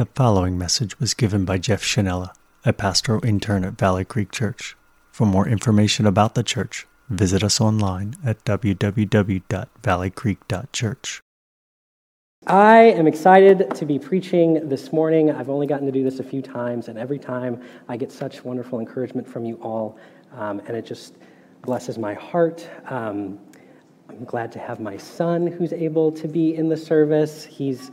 The 0.00 0.08
following 0.14 0.56
message 0.56 0.98
was 0.98 1.12
given 1.12 1.44
by 1.44 1.58
Jeff 1.58 1.82
Schinella, 1.82 2.32
a 2.64 2.72
pastoral 2.72 3.22
intern 3.22 3.66
at 3.66 3.74
Valley 3.74 4.06
Creek 4.06 4.32
Church. 4.32 4.74
For 5.12 5.26
more 5.26 5.46
information 5.46 6.06
about 6.06 6.34
the 6.34 6.42
church, 6.42 6.86
visit 7.10 7.44
us 7.44 7.60
online 7.60 8.14
at 8.24 8.42
www.valleycreek.church. 8.46 11.20
I 12.46 12.78
am 12.78 13.06
excited 13.06 13.74
to 13.74 13.84
be 13.84 13.98
preaching 13.98 14.70
this 14.70 14.90
morning. 14.90 15.30
I've 15.30 15.50
only 15.50 15.66
gotten 15.66 15.84
to 15.84 15.92
do 15.92 16.02
this 16.02 16.18
a 16.18 16.24
few 16.24 16.40
times, 16.40 16.88
and 16.88 16.98
every 16.98 17.18
time 17.18 17.62
I 17.86 17.98
get 17.98 18.10
such 18.10 18.42
wonderful 18.42 18.80
encouragement 18.80 19.28
from 19.28 19.44
you 19.44 19.56
all, 19.56 19.98
um, 20.32 20.60
and 20.60 20.78
it 20.78 20.86
just 20.86 21.16
blesses 21.60 21.98
my 21.98 22.14
heart. 22.14 22.66
Um, 22.86 23.38
I'm 24.08 24.24
glad 24.24 24.50
to 24.52 24.58
have 24.58 24.80
my 24.80 24.96
son 24.96 25.46
who's 25.46 25.72
able 25.72 26.10
to 26.12 26.26
be 26.26 26.56
in 26.56 26.68
the 26.68 26.76
service. 26.76 27.44
He's, 27.44 27.90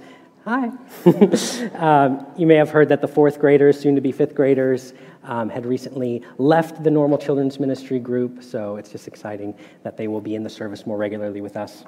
hi. 0.48 0.71
um, 1.75 2.25
you 2.38 2.47
may 2.47 2.55
have 2.55 2.70
heard 2.70 2.88
that 2.88 3.02
the 3.02 3.07
fourth 3.07 3.38
graders, 3.38 3.77
soon 3.77 3.96
to 3.96 4.01
be 4.01 4.14
fifth 4.14 4.33
graders, 4.33 4.93
um, 5.24 5.50
had 5.50 5.65
recently 5.65 6.24
left 6.38 6.82
the 6.86 6.89
normal 6.89 7.18
children's 7.18 7.60
ministry 7.60 8.00
group, 8.00 8.42
so 8.42 8.78
it's 8.78 8.89
just 8.89 9.10
exciting 9.10 9.54
that 9.83 9.97
they 9.97 10.07
will 10.07 10.21
be 10.21 10.36
in 10.36 10.43
the 10.43 10.50
service 10.50 10.86
more 10.86 10.96
regularly 10.96 11.41
with 11.41 11.57
us. 11.57 11.83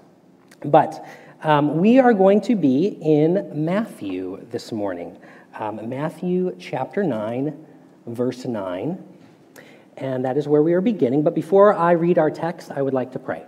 But 0.66 1.08
um, 1.42 1.78
we 1.78 2.00
are 2.00 2.14
going 2.14 2.42
to 2.42 2.56
be 2.58 2.98
in 3.02 3.50
Matthew 3.54 4.46
this 4.52 4.74
morning. 4.74 5.18
Um, 5.58 5.88
Matthew 5.88 6.54
chapter 6.60 7.02
9, 7.02 7.66
verse 8.08 8.44
9. 8.44 9.02
And 9.96 10.26
that 10.26 10.36
is 10.36 10.50
where 10.50 10.64
we 10.64 10.74
are 10.74 10.82
beginning. 10.82 11.24
But 11.24 11.34
before 11.34 11.74
I 11.74 11.92
read 11.92 12.18
our 12.18 12.30
text, 12.30 12.72
I 12.72 12.82
would 12.82 12.94
like 12.94 13.14
to 13.14 13.20
pray. 13.20 13.46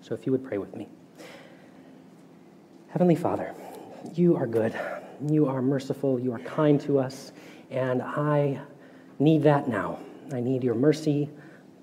So 0.00 0.14
if 0.14 0.26
you 0.26 0.32
would 0.32 0.44
pray 0.44 0.58
with 0.58 0.74
me. 0.74 0.88
Heavenly 2.88 3.14
Father, 3.14 3.54
you 4.14 4.36
are 4.36 4.46
good. 4.46 4.78
You 5.26 5.46
are 5.46 5.62
merciful. 5.62 6.18
You 6.18 6.32
are 6.32 6.38
kind 6.40 6.80
to 6.82 6.98
us. 6.98 7.32
And 7.70 8.02
I 8.02 8.60
need 9.18 9.42
that 9.42 9.68
now. 9.68 9.98
I 10.32 10.40
need 10.40 10.62
your 10.62 10.74
mercy 10.74 11.28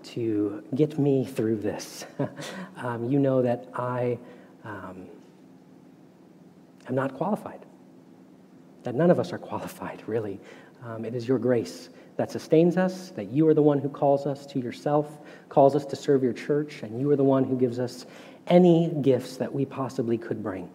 to 0.04 0.64
get 0.76 1.00
me 1.00 1.26
through 1.26 1.58
this. 1.58 2.06
um, 2.78 3.10
you 3.10 3.20
know 3.20 3.42
that 3.42 3.68
I. 3.74 4.18
Um, 4.64 5.08
am 6.88 6.96
not 6.96 7.14
qualified. 7.16 7.66
That 8.84 8.96
none 8.96 9.10
of 9.10 9.20
us 9.20 9.34
are 9.34 9.38
qualified, 9.38 10.04
really. 10.08 10.40
Um, 10.84 11.06
it 11.06 11.16
is 11.16 11.28
your 11.28 11.40
grace 11.40 11.90
that 12.18 12.32
sustains 12.32 12.78
us, 12.78 13.10
that 13.12 13.32
you 13.32 13.48
are 13.48 13.54
the 13.54 13.62
one 13.62 13.80
who 13.80 13.90
calls 13.90 14.26
us 14.26 14.46
to 14.48 14.60
yourself, 14.60 15.20
calls 15.50 15.76
us 15.76 15.86
to 15.86 15.96
serve 15.96 16.24
your 16.24 16.34
church, 16.34 16.84
and 16.84 17.00
you 17.00 17.10
are 17.10 17.16
the 17.16 17.24
one 17.24 17.44
who 17.44 17.58
gives 17.58 17.80
us 17.80 18.06
any 18.48 18.90
gifts 19.02 19.38
that 19.38 19.52
we 19.52 19.66
possibly 19.66 20.18
could 20.18 20.42
bring. 20.42 20.70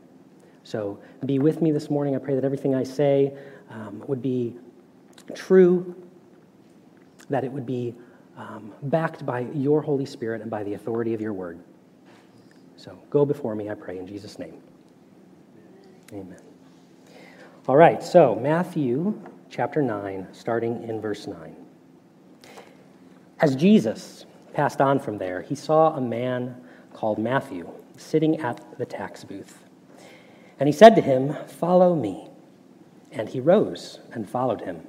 So 0.71 1.01
be 1.27 1.41
with 1.41 1.61
me 1.61 1.73
this 1.73 1.91
morning. 1.91 2.15
I 2.15 2.19
pray 2.19 2.37
that 2.37 2.45
everything 2.45 2.77
I 2.77 2.85
say 2.85 3.33
um, 3.71 4.05
would 4.07 4.23
be 4.23 4.55
true, 5.35 5.97
that 7.29 7.43
it 7.43 7.51
would 7.51 7.67
be 7.67 7.93
um, 8.37 8.73
backed 8.83 9.27
by 9.27 9.41
your 9.53 9.83
Holy 9.83 10.07
Spirit 10.07 10.43
and 10.43 10.49
by 10.49 10.63
the 10.63 10.75
authority 10.75 11.13
of 11.13 11.21
your 11.21 11.33
word. 11.33 11.59
So 12.77 12.97
go 13.11 13.27
before 13.27 13.57
me, 13.57 13.69
I 13.69 13.75
pray, 13.75 13.99
in 13.99 14.07
Jesus' 14.07 14.39
name. 14.39 14.63
Amen. 16.13 16.39
All 17.67 17.77
right, 17.77 18.01
so 18.01 18.37
Matthew 18.37 19.21
chapter 19.51 19.83
9, 19.83 20.29
starting 20.31 20.85
in 20.89 21.01
verse 21.01 21.27
9. 21.27 21.57
As 23.41 23.57
Jesus 23.57 24.25
passed 24.55 24.81
on 24.81 25.01
from 25.01 25.19
there, 25.19 25.43
he 25.43 25.57
saw 25.57 25.97
a 25.97 26.01
man 26.01 26.55
called 26.93 27.19
Matthew 27.19 27.69
sitting 27.97 28.39
at 28.39 28.79
the 28.79 28.87
tax 28.87 29.25
booth. 29.25 29.65
And 30.61 30.69
he 30.69 30.73
said 30.73 30.95
to 30.97 31.03
him, 31.03 31.35
Follow 31.47 31.97
me. 31.97 32.29
And 33.11 33.29
he 33.29 33.41
rose 33.41 33.99
and 34.13 34.29
followed 34.29 34.61
him. 34.61 34.83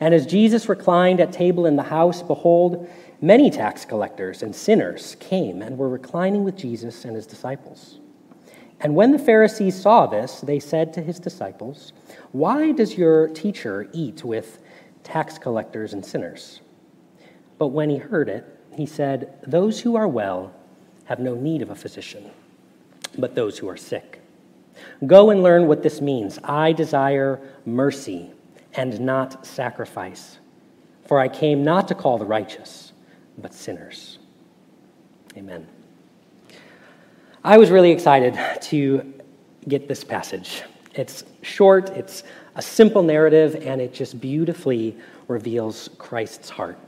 And 0.00 0.14
as 0.14 0.26
Jesus 0.26 0.68
reclined 0.68 1.20
at 1.20 1.32
table 1.32 1.66
in 1.66 1.76
the 1.76 1.84
house, 1.84 2.22
behold, 2.22 2.90
many 3.20 3.50
tax 3.50 3.84
collectors 3.84 4.42
and 4.42 4.56
sinners 4.56 5.16
came 5.20 5.62
and 5.62 5.78
were 5.78 5.88
reclining 5.88 6.42
with 6.42 6.56
Jesus 6.56 7.04
and 7.04 7.14
his 7.14 7.26
disciples. 7.26 8.00
And 8.80 8.94
when 8.94 9.12
the 9.12 9.18
Pharisees 9.18 9.78
saw 9.78 10.06
this, 10.06 10.40
they 10.40 10.58
said 10.58 10.94
to 10.94 11.02
his 11.02 11.20
disciples, 11.20 11.92
Why 12.32 12.72
does 12.72 12.96
your 12.96 13.28
teacher 13.28 13.88
eat 13.92 14.24
with 14.24 14.62
tax 15.04 15.36
collectors 15.36 15.92
and 15.92 16.04
sinners? 16.04 16.62
But 17.58 17.68
when 17.68 17.90
he 17.90 17.98
heard 17.98 18.30
it, 18.30 18.46
he 18.74 18.86
said, 18.86 19.38
Those 19.46 19.80
who 19.80 19.96
are 19.96 20.08
well 20.08 20.54
have 21.04 21.18
no 21.18 21.34
need 21.34 21.60
of 21.60 21.68
a 21.68 21.74
physician, 21.74 22.30
but 23.18 23.34
those 23.34 23.58
who 23.58 23.68
are 23.68 23.76
sick. 23.76 24.19
Go 25.06 25.30
and 25.30 25.42
learn 25.42 25.66
what 25.66 25.82
this 25.82 26.00
means. 26.00 26.38
I 26.44 26.72
desire 26.72 27.40
mercy 27.64 28.30
and 28.74 29.00
not 29.00 29.46
sacrifice, 29.46 30.38
for 31.06 31.18
I 31.18 31.28
came 31.28 31.64
not 31.64 31.88
to 31.88 31.94
call 31.94 32.18
the 32.18 32.26
righteous, 32.26 32.92
but 33.38 33.54
sinners. 33.54 34.18
Amen. 35.36 35.66
I 37.42 37.56
was 37.56 37.70
really 37.70 37.90
excited 37.90 38.38
to 38.62 39.14
get 39.66 39.88
this 39.88 40.04
passage. 40.04 40.62
It's 40.94 41.24
short, 41.42 41.88
it's 41.90 42.22
a 42.56 42.62
simple 42.62 43.02
narrative, 43.02 43.54
and 43.64 43.80
it 43.80 43.94
just 43.94 44.20
beautifully 44.20 44.96
reveals 45.28 45.88
Christ's 45.96 46.50
heart. 46.50 46.78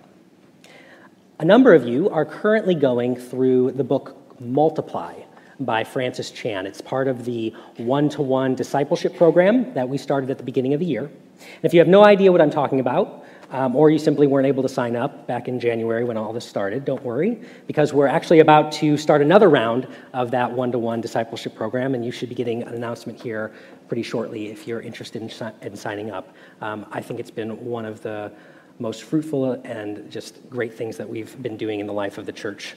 A 1.38 1.44
number 1.44 1.72
of 1.72 1.86
you 1.86 2.10
are 2.10 2.26
currently 2.26 2.74
going 2.74 3.16
through 3.16 3.72
the 3.72 3.84
book 3.84 4.16
Multiply 4.40 5.14
by 5.60 5.84
Francis 5.84 6.30
Chan. 6.30 6.66
It's 6.66 6.80
part 6.80 7.08
of 7.08 7.24
the 7.24 7.54
one 7.76 8.08
to 8.10 8.22
one 8.22 8.54
discipleship 8.54 9.16
program 9.16 9.72
that 9.74 9.88
we 9.88 9.98
started 9.98 10.30
at 10.30 10.38
the 10.38 10.44
beginning 10.44 10.74
of 10.74 10.80
the 10.80 10.86
year. 10.86 11.04
And 11.04 11.64
if 11.64 11.74
you 11.74 11.80
have 11.80 11.88
no 11.88 12.04
idea 12.04 12.30
what 12.30 12.40
I'm 12.40 12.50
talking 12.50 12.80
about, 12.80 13.24
um, 13.50 13.76
or 13.76 13.90
you 13.90 13.98
simply 13.98 14.26
weren't 14.26 14.46
able 14.46 14.62
to 14.62 14.68
sign 14.68 14.96
up 14.96 15.26
back 15.26 15.46
in 15.46 15.60
January 15.60 16.04
when 16.04 16.16
all 16.16 16.32
this 16.32 16.46
started, 16.46 16.86
don't 16.86 17.02
worry, 17.02 17.40
because 17.66 17.92
we're 17.92 18.06
actually 18.06 18.40
about 18.40 18.72
to 18.72 18.96
start 18.96 19.20
another 19.20 19.50
round 19.50 19.86
of 20.14 20.30
that 20.30 20.50
one 20.50 20.72
to 20.72 20.78
one 20.78 21.02
discipleship 21.02 21.54
program, 21.54 21.94
and 21.94 22.04
you 22.04 22.10
should 22.10 22.30
be 22.30 22.34
getting 22.34 22.62
an 22.62 22.74
announcement 22.74 23.20
here 23.20 23.52
pretty 23.88 24.02
shortly 24.02 24.48
if 24.48 24.66
you're 24.66 24.80
interested 24.80 25.20
in, 25.20 25.52
in 25.60 25.76
signing 25.76 26.10
up. 26.10 26.34
Um, 26.62 26.86
I 26.92 27.02
think 27.02 27.20
it's 27.20 27.30
been 27.30 27.62
one 27.62 27.84
of 27.84 28.00
the 28.00 28.32
most 28.78 29.02
fruitful 29.02 29.52
and 29.64 30.10
just 30.10 30.48
great 30.48 30.72
things 30.72 30.96
that 30.96 31.08
we've 31.08 31.40
been 31.42 31.58
doing 31.58 31.80
in 31.80 31.86
the 31.86 31.92
life 31.92 32.16
of 32.16 32.24
the 32.24 32.32
church 32.32 32.74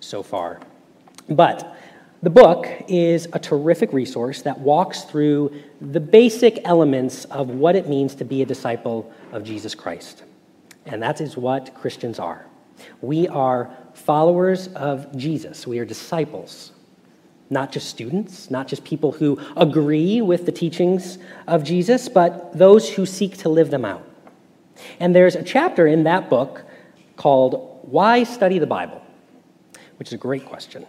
so 0.00 0.22
far. 0.22 0.60
But 1.30 1.76
the 2.20 2.30
book 2.30 2.66
is 2.88 3.28
a 3.32 3.38
terrific 3.38 3.92
resource 3.92 4.42
that 4.42 4.58
walks 4.58 5.02
through 5.02 5.52
the 5.80 6.00
basic 6.00 6.60
elements 6.64 7.26
of 7.26 7.48
what 7.48 7.76
it 7.76 7.88
means 7.88 8.16
to 8.16 8.24
be 8.24 8.42
a 8.42 8.46
disciple 8.46 9.12
of 9.30 9.44
Jesus 9.44 9.74
Christ. 9.74 10.24
And 10.86 11.00
that 11.00 11.20
is 11.20 11.36
what 11.36 11.74
Christians 11.74 12.18
are. 12.18 12.44
We 13.00 13.28
are 13.28 13.70
followers 13.94 14.66
of 14.68 15.16
Jesus, 15.16 15.66
we 15.66 15.78
are 15.78 15.84
disciples, 15.84 16.72
not 17.50 17.70
just 17.70 17.88
students, 17.88 18.50
not 18.50 18.66
just 18.66 18.84
people 18.84 19.12
who 19.12 19.38
agree 19.56 20.20
with 20.20 20.44
the 20.44 20.52
teachings 20.52 21.18
of 21.46 21.62
Jesus, 21.62 22.08
but 22.08 22.56
those 22.56 22.88
who 22.88 23.06
seek 23.06 23.36
to 23.38 23.48
live 23.48 23.70
them 23.70 23.84
out. 23.84 24.04
And 24.98 25.14
there's 25.14 25.36
a 25.36 25.42
chapter 25.42 25.86
in 25.86 26.04
that 26.04 26.28
book 26.28 26.64
called 27.16 27.80
Why 27.82 28.24
Study 28.24 28.58
the 28.58 28.66
Bible, 28.66 29.02
which 29.98 30.08
is 30.08 30.14
a 30.14 30.18
great 30.18 30.44
question. 30.46 30.84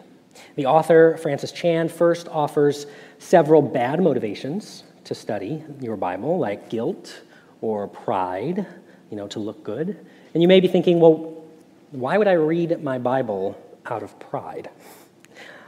The 0.60 0.66
author, 0.66 1.16
Francis 1.16 1.54
Chan, 1.54 1.88
first 1.88 2.28
offers 2.28 2.86
several 3.18 3.62
bad 3.62 4.04
motivations 4.04 4.84
to 5.06 5.16
study 5.16 5.64
your 5.80 5.96
Bible, 5.96 6.38
like 6.38 6.68
guilt 6.68 7.22
or 7.62 7.88
pride, 7.88 8.68
you 9.10 9.16
know, 9.16 9.26
to 9.30 9.40
look 9.40 9.64
good. 9.64 10.06
And 10.34 10.42
you 10.44 10.50
may 10.50 10.60
be 10.60 10.68
thinking, 10.68 11.00
well, 11.00 11.46
why 11.92 12.18
would 12.18 12.28
I 12.28 12.34
read 12.34 12.84
my 12.84 12.98
Bible 12.98 13.58
out 13.86 14.04
of 14.04 14.20
pride? 14.20 14.70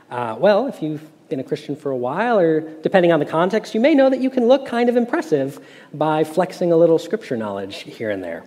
Uh, 0.09 0.35
well, 0.37 0.67
if 0.67 0.81
you've 0.81 1.09
been 1.29 1.39
a 1.39 1.43
Christian 1.45 1.77
for 1.77 1.91
a 1.91 1.97
while, 1.97 2.37
or 2.37 2.59
depending 2.81 3.13
on 3.13 3.21
the 3.21 3.25
context, 3.25 3.73
you 3.73 3.79
may 3.79 3.95
know 3.95 4.09
that 4.09 4.19
you 4.19 4.29
can 4.29 4.49
look 4.49 4.65
kind 4.65 4.89
of 4.89 4.97
impressive 4.97 5.65
by 5.93 6.25
flexing 6.25 6.73
a 6.73 6.75
little 6.75 6.99
scripture 6.99 7.37
knowledge 7.37 7.77
here 7.77 8.09
and 8.09 8.21
there. 8.21 8.43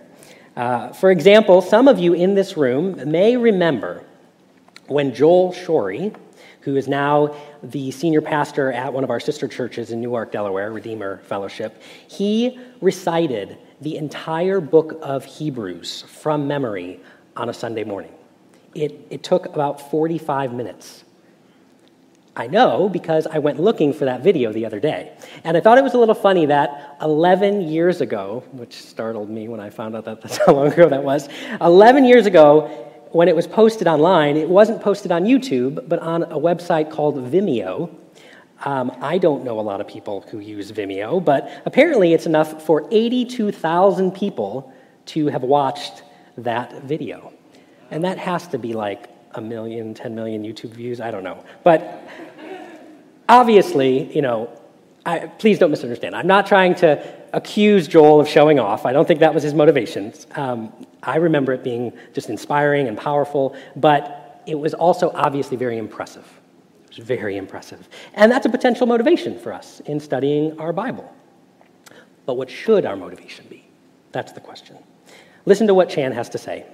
Uh, 0.55 0.89
for 0.93 1.09
example, 1.09 1.63
some 1.63 1.87
of 1.87 1.97
you 1.97 2.13
in 2.13 2.35
this 2.35 2.55
room 2.55 3.09
may 3.09 3.35
remember 3.35 4.03
when 4.85 5.11
Joel 5.11 5.51
Shorey, 5.51 6.15
who 6.65 6.75
is 6.75 6.87
now 6.87 7.35
the 7.61 7.91
senior 7.91 8.21
pastor 8.21 8.71
at 8.71 8.91
one 8.91 9.03
of 9.03 9.11
our 9.11 9.19
sister 9.19 9.47
churches 9.47 9.91
in 9.91 10.01
Newark, 10.01 10.31
Delaware, 10.31 10.71
Redeemer 10.71 11.19
Fellowship, 11.19 11.79
he 12.07 12.59
recited 12.81 13.59
the 13.81 13.97
entire 13.97 14.59
book 14.59 14.97
of 15.03 15.23
Hebrews 15.23 16.01
from 16.07 16.47
memory 16.47 16.99
on 17.37 17.49
a 17.49 17.53
Sunday 17.53 17.83
morning. 17.83 18.11
It, 18.73 18.99
it 19.11 19.21
took 19.21 19.45
about 19.45 19.91
45 19.91 20.53
minutes. 20.53 21.03
I 22.35 22.47
know 22.47 22.89
because 22.89 23.27
I 23.27 23.37
went 23.37 23.59
looking 23.59 23.93
for 23.93 24.05
that 24.05 24.23
video 24.23 24.51
the 24.51 24.65
other 24.65 24.79
day. 24.79 25.15
And 25.43 25.55
I 25.55 25.59
thought 25.59 25.77
it 25.77 25.83
was 25.83 25.93
a 25.93 25.99
little 25.99 26.15
funny 26.15 26.47
that 26.47 26.97
11 26.99 27.61
years 27.61 28.01
ago, 28.01 28.43
which 28.53 28.73
startled 28.73 29.29
me 29.29 29.47
when 29.47 29.59
I 29.59 29.69
found 29.69 29.95
out 29.95 30.05
that 30.05 30.21
that's 30.21 30.37
how 30.37 30.53
long 30.53 30.73
ago 30.73 30.89
that 30.89 31.03
was, 31.03 31.29
11 31.61 32.05
years 32.05 32.25
ago, 32.25 32.91
when 33.15 33.29
it 33.29 33.35
was 33.35 33.47
posted 33.47 33.87
online, 33.87 34.35
it 34.35 34.49
wasn't 34.49 34.81
posted 34.81 35.09
on 35.09 35.23
YouTube, 35.23 35.87
but 35.87 35.99
on 35.99 36.23
a 36.23 36.37
website 36.37 36.91
called 36.91 37.15
Vimeo. 37.15 37.89
Um, 38.65 38.91
I 38.99 39.19
don't 39.19 39.45
know 39.45 39.57
a 39.57 39.61
lot 39.61 39.79
of 39.79 39.87
people 39.87 40.25
who 40.29 40.39
use 40.39 40.69
Vimeo, 40.73 41.23
but 41.23 41.49
apparently 41.65 42.11
it's 42.11 42.25
enough 42.25 42.65
for 42.65 42.85
82,000 42.91 44.11
people 44.11 44.73
to 45.05 45.27
have 45.27 45.43
watched 45.43 46.03
that 46.39 46.83
video. 46.83 47.31
And 47.89 48.03
that 48.03 48.17
has 48.17 48.49
to 48.49 48.57
be 48.57 48.73
like 48.73 49.09
a 49.31 49.39
million, 49.39 49.93
10 49.93 50.13
million 50.13 50.43
YouTube 50.43 50.71
views, 50.71 50.99
I 50.99 51.09
don't 51.09 51.23
know. 51.23 51.41
But 51.63 52.05
obviously, 53.29 54.13
you 54.13 54.23
know, 54.23 54.49
I, 55.05 55.27
please 55.27 55.59
don't 55.59 55.71
misunderstand. 55.71 56.15
I'm 56.15 56.27
not 56.27 56.47
trying 56.47 56.75
to 56.75 57.15
accuse 57.33 57.87
Joel 57.87 58.19
of 58.19 58.27
showing 58.27 58.59
off. 58.59 58.85
I 58.85 58.93
don't 58.93 59.07
think 59.07 59.19
that 59.19 59.33
was 59.33 59.43
his 59.43 59.53
motivation. 59.53 60.13
Um, 60.35 60.73
I 61.03 61.17
remember 61.17 61.53
it 61.53 61.63
being 61.63 61.93
just 62.13 62.29
inspiring 62.29 62.87
and 62.87 62.97
powerful, 62.97 63.55
but 63.75 64.41
it 64.47 64.55
was 64.55 64.73
also 64.73 65.11
obviously 65.13 65.57
very 65.57 65.77
impressive. 65.77 66.25
It 66.85 66.97
was 66.97 67.05
very 67.05 67.37
impressive. 67.37 67.87
And 68.13 68.31
that's 68.31 68.45
a 68.45 68.49
potential 68.49 68.87
motivation 68.87 69.37
for 69.37 69.53
us 69.53 69.79
in 69.81 69.99
studying 69.99 70.59
our 70.59 70.73
Bible. 70.73 71.13
But 72.25 72.35
what 72.35 72.49
should 72.49 72.85
our 72.85 72.95
motivation 72.95 73.45
be? 73.49 73.67
That's 74.11 74.31
the 74.31 74.39
question. 74.39 74.77
Listen 75.45 75.67
to 75.67 75.73
what 75.73 75.89
Chan 75.89 76.13
has 76.13 76.29
to 76.29 76.37
say. 76.37 76.65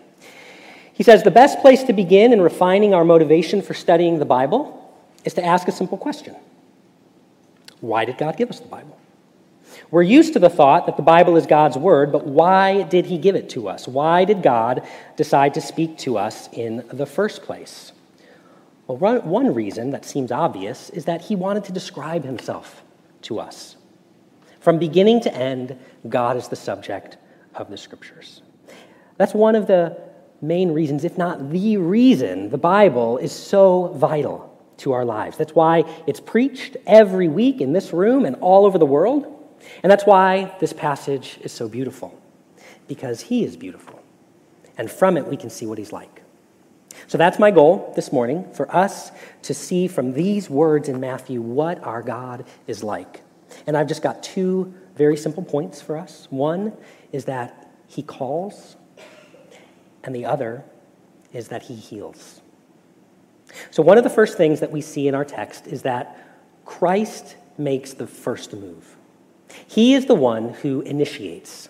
He 0.94 1.04
says 1.04 1.24
the 1.24 1.31
best 1.31 1.60
place 1.60 1.83
to 1.83 1.94
begin 1.94 2.31
in 2.31 2.39
refining 2.39 2.94
our 2.94 3.04
motivation 3.04 3.62
for 3.62 3.74
studying 3.74 4.19
the 4.19 4.25
Bible 4.25 4.78
is 5.25 5.33
to 5.33 5.44
ask 5.44 5.68
a 5.68 5.72
simple 5.72 5.98
question 5.98 6.36
Why 7.81 8.06
did 8.06 8.18
God 8.18 8.38
give 8.38 8.50
us 8.50 8.60
the 8.60 8.68
Bible? 8.68 8.98
We're 9.89 10.04
used 10.04 10.33
to 10.33 10.39
the 10.39 10.50
thought 10.50 10.86
that 10.86 10.98
the 10.98 11.04
Bible 11.04 11.36
is 11.36 11.45
God's 11.45 11.78
word, 11.78 12.12
but 12.12 12.25
why 12.25 12.83
did 12.83 13.06
he 13.06 13.18
give 13.18 13.36
it 13.36 13.50
to 13.51 13.68
us? 13.68 13.88
Why 13.88 14.25
did 14.25 14.44
God 14.44 14.88
decide 15.18 15.54
to 15.56 15.62
speak 15.62 15.98
to 16.00 16.18
us 16.18 16.48
in 16.54 16.86
the 16.92 17.06
first 17.06 17.44
place? 17.44 17.92
Well, 18.88 19.22
one 19.22 19.54
reason 19.54 19.92
that 19.92 20.06
seems 20.06 20.31
obvious 20.31 20.89
is 20.89 21.06
that 21.06 21.22
he 21.22 21.36
wanted 21.36 21.63
to 21.66 21.72
describe 21.72 22.24
himself 22.24 22.83
to 23.24 23.39
us. 23.39 23.78
From 24.60 24.78
beginning 24.78 25.22
to 25.22 25.33
end, 25.33 25.78
God 26.07 26.38
is 26.38 26.48
the 26.48 26.56
subject 26.56 27.18
of 27.56 27.69
the 27.69 27.78
scriptures. 27.78 28.42
That's 29.18 29.33
one 29.33 29.56
of 29.56 29.68
the 29.68 29.98
main 30.42 30.72
reasons, 30.72 31.04
if 31.04 31.18
not 31.18 31.51
the 31.51 31.78
reason, 31.78 32.50
the 32.50 32.57
Bible 32.57 33.18
is 33.18 33.31
so 33.31 33.94
vital 33.95 34.50
to 34.81 34.94
our 34.94 35.06
lives. 35.06 35.38
That's 35.38 35.56
why 35.56 35.83
it's 36.06 36.19
preached 36.19 36.78
every 36.86 37.28
week 37.28 37.62
in 37.62 37.74
this 37.74 37.94
room 37.94 38.25
and 38.25 38.36
all 38.38 38.66
over 38.66 38.78
the 38.78 38.86
world. 38.86 39.25
And 39.83 39.92
that's 39.92 40.06
why 40.06 40.56
this 40.60 40.74
passage 40.74 41.38
is 41.42 41.51
so 41.51 41.68
beautiful, 41.68 42.19
because 42.88 43.22
he 43.22 43.44
is 43.44 43.56
beautiful. 43.56 44.01
And 44.78 44.89
from 44.89 45.18
it, 45.18 45.28
we 45.28 45.38
can 45.38 45.50
see 45.50 45.66
what 45.66 45.78
he's 45.78 45.92
like. 45.92 46.22
So 47.07 47.18
that's 47.18 47.39
my 47.39 47.51
goal 47.51 47.94
this 47.95 48.12
morning 48.12 48.51
for 48.54 48.74
us 48.75 49.12
to 49.44 49.54
see 49.54 49.88
from 49.88 50.13
these 50.13 50.50
words 50.50 50.89
in 50.89 51.00
Matthew 51.00 51.42
what 51.42 51.83
our 51.83 52.01
God 52.01 52.45
is 52.68 52.83
like. 52.83 53.22
And 53.68 53.78
I've 53.78 53.88
just 53.88 54.01
got 54.01 54.24
two 54.24 54.74
very 54.95 55.18
simple 55.18 55.44
points 55.44 55.81
for 55.81 55.98
us. 55.98 56.28
One 56.30 56.74
is 57.12 57.25
that 57.25 57.72
he 57.88 58.01
calls, 58.01 58.75
and 60.04 60.16
the 60.16 60.25
other 60.25 60.63
is 61.33 61.50
that 61.50 61.63
he 61.63 61.75
heals. 61.75 62.40
So, 63.69 63.83
one 63.83 63.98
of 63.98 64.03
the 64.03 64.09
first 64.09 64.38
things 64.38 64.59
that 64.59 64.71
we 64.71 64.81
see 64.81 65.07
in 65.07 65.15
our 65.15 65.25
text 65.25 65.68
is 65.68 65.81
that 65.83 66.18
Christ 66.65 67.36
makes 67.57 67.94
the 67.94 68.07
first 68.07 68.53
move. 68.53 68.95
He 69.68 69.94
is 69.94 70.06
the 70.06 70.15
one 70.15 70.50
who 70.50 70.81
initiates. 70.81 71.69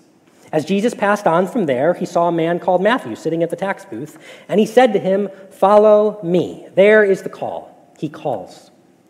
As 0.52 0.66
Jesus 0.66 0.94
passed 0.94 1.28
on 1.28 1.48
from 1.48 1.66
there, 1.66 1.94
he 1.94 2.06
saw 2.06 2.28
a 2.28 2.32
man 2.32 2.60
called 2.60 2.84
Matthew 2.84 3.16
sitting 3.16 3.42
at 3.42 3.50
the 3.50 3.56
tax 3.56 3.86
booth, 3.86 4.18
and 4.50 4.60
he 4.60 4.66
said 4.66 4.94
to 4.94 5.00
him, 5.00 5.30
Follow 5.50 6.20
me. 6.24 6.68
There 6.76 7.04
is 7.04 7.24
the 7.24 7.30
call. 7.30 7.94
He 7.98 8.10
calls, 8.10 8.70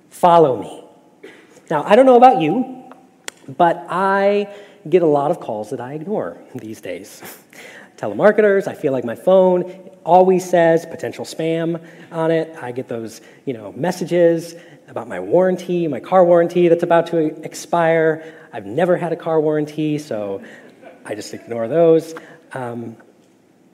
Follow 0.09 0.61
me. 0.61 0.83
Now, 1.69 1.83
I 1.83 1.95
don't 1.95 2.05
know 2.05 2.17
about 2.17 2.41
you, 2.41 2.83
but 3.57 3.85
I 3.89 4.53
get 4.89 5.01
a 5.01 5.07
lot 5.07 5.31
of 5.31 5.39
calls 5.39 5.69
that 5.71 5.81
I 5.81 5.93
ignore 5.93 6.37
these 6.55 6.81
days. 6.81 7.21
Telemarketers, 7.97 8.67
I 8.67 8.73
feel 8.73 8.91
like 8.91 9.05
my 9.05 9.15
phone 9.15 9.90
always 10.03 10.49
says 10.49 10.85
potential 10.85 11.25
spam 11.25 11.83
on 12.11 12.31
it. 12.31 12.55
I 12.61 12.71
get 12.71 12.87
those, 12.87 13.21
you 13.45 13.53
know, 13.53 13.71
messages 13.73 14.55
about 14.87 15.07
my 15.07 15.19
warranty, 15.19 15.87
my 15.87 15.99
car 15.99 16.25
warranty 16.25 16.67
that's 16.67 16.83
about 16.83 17.07
to 17.07 17.17
expire. 17.43 18.33
I've 18.51 18.65
never 18.65 18.97
had 18.97 19.13
a 19.13 19.15
car 19.15 19.39
warranty, 19.39 19.97
so 19.97 20.43
I 21.05 21.15
just 21.15 21.33
ignore 21.33 21.67
those. 21.67 22.13
Um, 22.53 22.97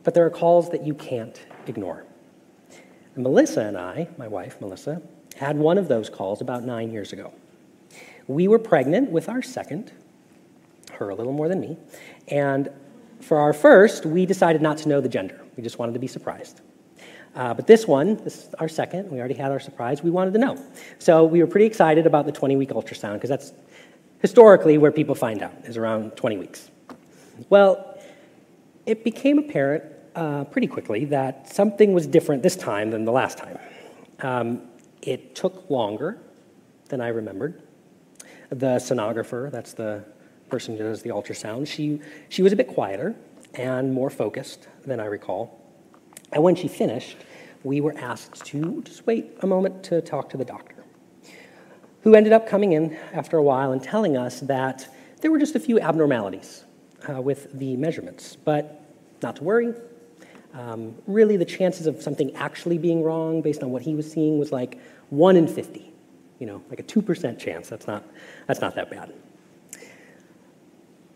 but 0.03 0.13
there 0.13 0.25
are 0.25 0.29
calls 0.29 0.69
that 0.71 0.85
you 0.85 0.93
can't 0.93 1.39
ignore. 1.65 2.05
And 3.15 3.23
Melissa 3.23 3.61
and 3.61 3.77
I, 3.77 4.07
my 4.17 4.27
wife, 4.27 4.61
Melissa, 4.61 5.01
had 5.35 5.57
one 5.57 5.77
of 5.77 5.87
those 5.87 6.09
calls 6.09 6.41
about 6.41 6.63
nine 6.63 6.91
years 6.91 7.13
ago. 7.13 7.33
We 8.27 8.47
were 8.47 8.59
pregnant 8.59 9.09
with 9.09 9.29
our 9.29 9.41
second, 9.41 9.91
her 10.93 11.09
a 11.09 11.15
little 11.15 11.33
more 11.33 11.47
than 11.47 11.59
me, 11.59 11.77
and 12.27 12.69
for 13.21 13.37
our 13.37 13.53
first, 13.53 14.05
we 14.05 14.25
decided 14.25 14.61
not 14.61 14.77
to 14.79 14.89
know 14.89 15.01
the 15.01 15.09
gender. 15.09 15.39
We 15.55 15.63
just 15.63 15.79
wanted 15.79 15.93
to 15.93 15.99
be 15.99 16.07
surprised. 16.07 16.61
Uh, 17.35 17.53
but 17.53 17.67
this 17.67 17.87
one, 17.87 18.15
this 18.23 18.47
is 18.47 18.53
our 18.55 18.67
second, 18.67 19.11
we 19.11 19.19
already 19.19 19.35
had 19.35 19.51
our 19.51 19.59
surprise, 19.59 20.01
we 20.01 20.09
wanted 20.09 20.33
to 20.33 20.39
know. 20.39 20.57
So 20.97 21.23
we 21.23 21.39
were 21.39 21.47
pretty 21.47 21.67
excited 21.67 22.07
about 22.07 22.25
the 22.25 22.31
20 22.31 22.55
week 22.55 22.69
ultrasound 22.69 23.13
because 23.13 23.29
that's 23.29 23.53
historically 24.19 24.77
where 24.79 24.91
people 24.91 25.13
find 25.13 25.43
out, 25.43 25.53
is 25.65 25.77
around 25.77 26.15
20 26.15 26.37
weeks. 26.37 26.71
Well, 27.49 27.99
it 28.87 29.03
became 29.03 29.37
apparent 29.37 29.83
uh, 30.15 30.45
pretty 30.45 30.67
quickly 30.67 31.05
that 31.05 31.47
something 31.53 31.93
was 31.93 32.07
different 32.07 32.41
this 32.41 32.55
time 32.55 32.89
than 32.89 33.05
the 33.05 33.11
last 33.11 33.37
time. 33.37 33.59
Um, 34.21 34.61
it 35.03 35.35
took 35.35 35.69
longer 35.69 36.17
than 36.89 37.01
I 37.01 37.09
remembered. 37.09 37.61
The 38.49 38.77
sonographer, 38.77 39.51
that's 39.51 39.73
the 39.73 40.03
person 40.49 40.77
who 40.77 40.83
does 40.83 41.01
the 41.01 41.09
ultrasound, 41.09 41.67
she, 41.67 41.99
she 42.29 42.41
was 42.41 42.53
a 42.53 42.55
bit 42.55 42.67
quieter 42.67 43.15
and 43.53 43.93
more 43.93 44.09
focused 44.09 44.67
than 44.85 44.99
I 44.99 45.05
recall. 45.05 45.59
And 46.31 46.43
when 46.43 46.55
she 46.55 46.67
finished, 46.67 47.17
we 47.63 47.81
were 47.81 47.97
asked 47.97 48.45
to 48.45 48.81
just 48.83 49.05
wait 49.05 49.37
a 49.41 49.47
moment 49.47 49.83
to 49.85 50.01
talk 50.01 50.29
to 50.29 50.37
the 50.37 50.45
doctor, 50.45 50.75
who 52.01 52.15
ended 52.15 52.33
up 52.33 52.47
coming 52.47 52.73
in 52.73 52.97
after 53.13 53.37
a 53.37 53.43
while 53.43 53.71
and 53.71 53.81
telling 53.81 54.15
us 54.15 54.39
that 54.41 54.87
there 55.21 55.31
were 55.31 55.39
just 55.39 55.55
a 55.55 55.59
few 55.59 55.79
abnormalities 55.79 56.63
uh, 57.09 57.21
with 57.21 57.51
the 57.57 57.75
measurements, 57.77 58.35
but 58.35 58.81
not 59.21 59.35
to 59.37 59.43
worry. 59.43 59.73
Um, 60.53 60.95
really, 61.07 61.37
the 61.37 61.45
chances 61.45 61.87
of 61.87 62.01
something 62.01 62.35
actually 62.35 62.77
being 62.77 63.03
wrong 63.03 63.41
based 63.41 63.63
on 63.63 63.71
what 63.71 63.81
he 63.81 63.95
was 63.95 64.11
seeing 64.11 64.39
was 64.39 64.51
like 64.51 64.79
1 65.09 65.35
in 65.35 65.47
50, 65.47 65.91
you 66.39 66.47
know, 66.47 66.63
like 66.69 66.79
a 66.79 66.83
2% 66.83 67.37
chance. 67.39 67.69
That's 67.69 67.87
not, 67.87 68.03
that's 68.47 68.61
not 68.61 68.75
that 68.75 68.89
bad. 68.89 69.13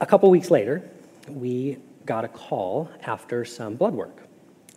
A 0.02 0.06
couple 0.08 0.32
weeks 0.32 0.50
later, 0.50 0.82
we 1.30 1.78
got 2.08 2.26
a 2.26 2.28
call 2.28 2.90
after 3.04 3.46
some 3.46 3.76
blood 3.76 3.94
work. 3.94 4.18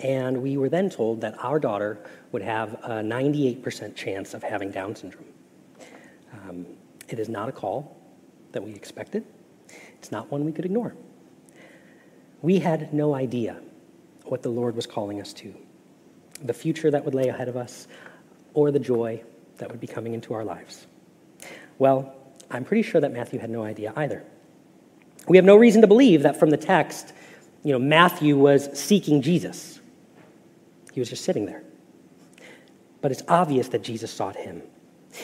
And 0.00 0.42
we 0.42 0.58
were 0.58 0.68
then 0.68 0.90
told 0.90 1.22
that 1.22 1.42
our 1.42 1.58
daughter 1.58 1.98
would 2.32 2.42
have 2.42 2.74
a 2.82 3.00
98% 3.00 3.94
chance 3.94 4.34
of 4.34 4.42
having 4.42 4.70
Down 4.70 4.94
syndrome. 4.94 5.24
Um, 6.30 6.66
it 7.08 7.18
is 7.18 7.30
not 7.30 7.48
a 7.48 7.52
call 7.52 7.96
that 8.52 8.62
we 8.62 8.74
expected. 8.74 9.24
It's 9.94 10.12
not 10.12 10.30
one 10.30 10.44
we 10.44 10.52
could 10.52 10.66
ignore. 10.66 10.94
We 12.42 12.58
had 12.58 12.92
no 12.92 13.14
idea 13.14 13.62
what 14.24 14.42
the 14.42 14.50
Lord 14.50 14.76
was 14.76 14.86
calling 14.86 15.22
us 15.22 15.32
to, 15.34 15.54
the 16.42 16.52
future 16.52 16.90
that 16.90 17.02
would 17.02 17.14
lay 17.14 17.28
ahead 17.28 17.48
of 17.48 17.56
us, 17.56 17.88
or 18.52 18.70
the 18.70 18.78
joy 18.78 19.22
that 19.56 19.70
would 19.70 19.80
be 19.80 19.86
coming 19.86 20.12
into 20.12 20.34
our 20.34 20.44
lives. 20.44 20.86
Well, 21.78 22.14
I'm 22.50 22.66
pretty 22.66 22.82
sure 22.82 23.00
that 23.00 23.10
Matthew 23.10 23.38
had 23.38 23.48
no 23.48 23.62
idea 23.62 23.94
either. 23.96 24.22
We 25.28 25.36
have 25.36 25.44
no 25.44 25.56
reason 25.56 25.80
to 25.80 25.86
believe 25.86 26.22
that 26.22 26.38
from 26.38 26.50
the 26.50 26.56
text, 26.56 27.12
you 27.62 27.72
know, 27.72 27.78
Matthew 27.78 28.36
was 28.36 28.68
seeking 28.78 29.22
Jesus. 29.22 29.80
He 30.92 31.00
was 31.00 31.08
just 31.08 31.24
sitting 31.24 31.46
there. 31.46 31.62
But 33.00 33.10
it's 33.10 33.22
obvious 33.28 33.68
that 33.68 33.82
Jesus 33.82 34.10
sought 34.10 34.36
him. 34.36 34.62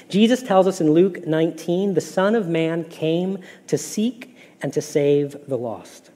Jesus 0.09 0.43
tells 0.43 0.67
us 0.67 0.81
in 0.81 0.93
Luke 0.93 1.27
19 1.27 1.95
the 1.95 2.01
Son 2.01 2.35
of 2.35 2.49
Man 2.49 2.85
came 2.85 3.39
to 3.67 3.77
seek 3.77 4.37
and 4.63 4.73
to 4.73 4.81
save 4.81 5.37
the 5.49 5.59
lost. 5.59 6.11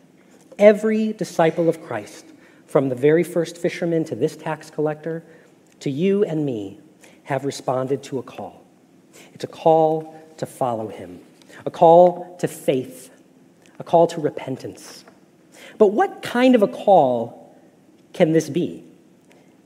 Every 0.58 1.12
disciple 1.12 1.68
of 1.68 1.82
Christ, 1.82 2.26
from 2.66 2.88
the 2.88 2.94
very 2.94 3.24
first 3.24 3.58
fisherman 3.58 4.04
to 4.04 4.14
this 4.14 4.36
tax 4.36 4.70
collector, 4.70 5.24
to 5.80 5.90
you 5.90 6.24
and 6.24 6.44
me, 6.46 6.78
have 7.24 7.44
responded 7.44 8.02
to 8.04 8.18
a 8.18 8.22
call. 8.22 8.64
It's 9.32 9.44
a 9.44 9.48
call 9.48 10.20
to 10.36 10.46
follow 10.46 10.88
him, 10.88 11.20
a 11.64 11.70
call 11.70 12.36
to 12.38 12.48
faith, 12.48 13.10
a 13.78 13.84
call 13.84 14.06
to 14.08 14.20
repentance. 14.20 15.04
But 15.78 15.88
what 15.88 16.22
kind 16.22 16.54
of 16.54 16.62
a 16.62 16.68
call 16.68 17.56
can 18.12 18.32
this 18.32 18.48
be? 18.48 18.84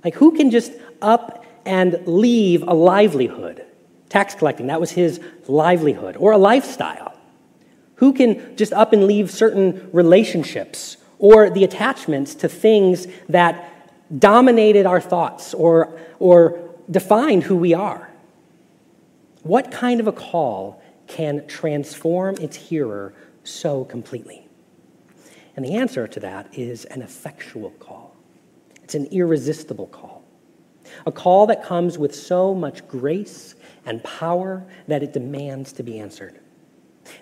Like, 0.04 0.14
who 0.14 0.36
can 0.36 0.50
just 0.50 0.72
up 1.02 1.44
and 1.64 2.00
leave 2.06 2.62
a 2.62 2.74
livelihood? 2.74 3.64
Tax 4.08 4.34
collecting, 4.34 4.68
that 4.68 4.80
was 4.80 4.90
his 4.90 5.20
livelihood, 5.46 6.16
or 6.16 6.32
a 6.32 6.38
lifestyle. 6.38 7.14
Who 7.96 8.12
can 8.12 8.56
just 8.56 8.72
up 8.72 8.92
and 8.92 9.06
leave 9.06 9.30
certain 9.30 9.90
relationships 9.92 10.96
or 11.18 11.50
the 11.50 11.64
attachments 11.64 12.34
to 12.36 12.48
things 12.48 13.06
that 13.28 13.90
dominated 14.18 14.86
our 14.86 15.00
thoughts 15.00 15.52
or, 15.52 15.98
or 16.18 16.58
defined 16.90 17.42
who 17.42 17.56
we 17.56 17.74
are? 17.74 18.08
What 19.42 19.70
kind 19.70 20.00
of 20.00 20.06
a 20.06 20.12
call 20.12 20.80
can 21.06 21.46
transform 21.48 22.36
its 22.36 22.56
hearer 22.56 23.14
so 23.48 23.84
completely? 23.84 24.48
And 25.56 25.64
the 25.64 25.74
answer 25.74 26.06
to 26.06 26.20
that 26.20 26.56
is 26.56 26.84
an 26.86 27.02
effectual 27.02 27.70
call. 27.80 28.16
It's 28.84 28.94
an 28.94 29.06
irresistible 29.06 29.88
call. 29.88 30.24
A 31.06 31.12
call 31.12 31.46
that 31.48 31.64
comes 31.64 31.98
with 31.98 32.14
so 32.14 32.54
much 32.54 32.86
grace 32.86 33.54
and 33.84 34.02
power 34.04 34.64
that 34.86 35.02
it 35.02 35.12
demands 35.12 35.72
to 35.74 35.82
be 35.82 35.98
answered. 35.98 36.38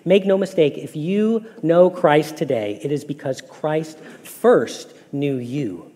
Make 0.05 0.25
no 0.25 0.37
mistake, 0.37 0.77
if 0.77 0.95
you 0.95 1.45
know 1.63 1.89
Christ 1.89 2.37
today, 2.37 2.79
it 2.83 2.91
is 2.91 3.03
because 3.03 3.41
Christ 3.41 3.99
first 3.99 4.93
knew 5.11 5.37
you 5.37 5.91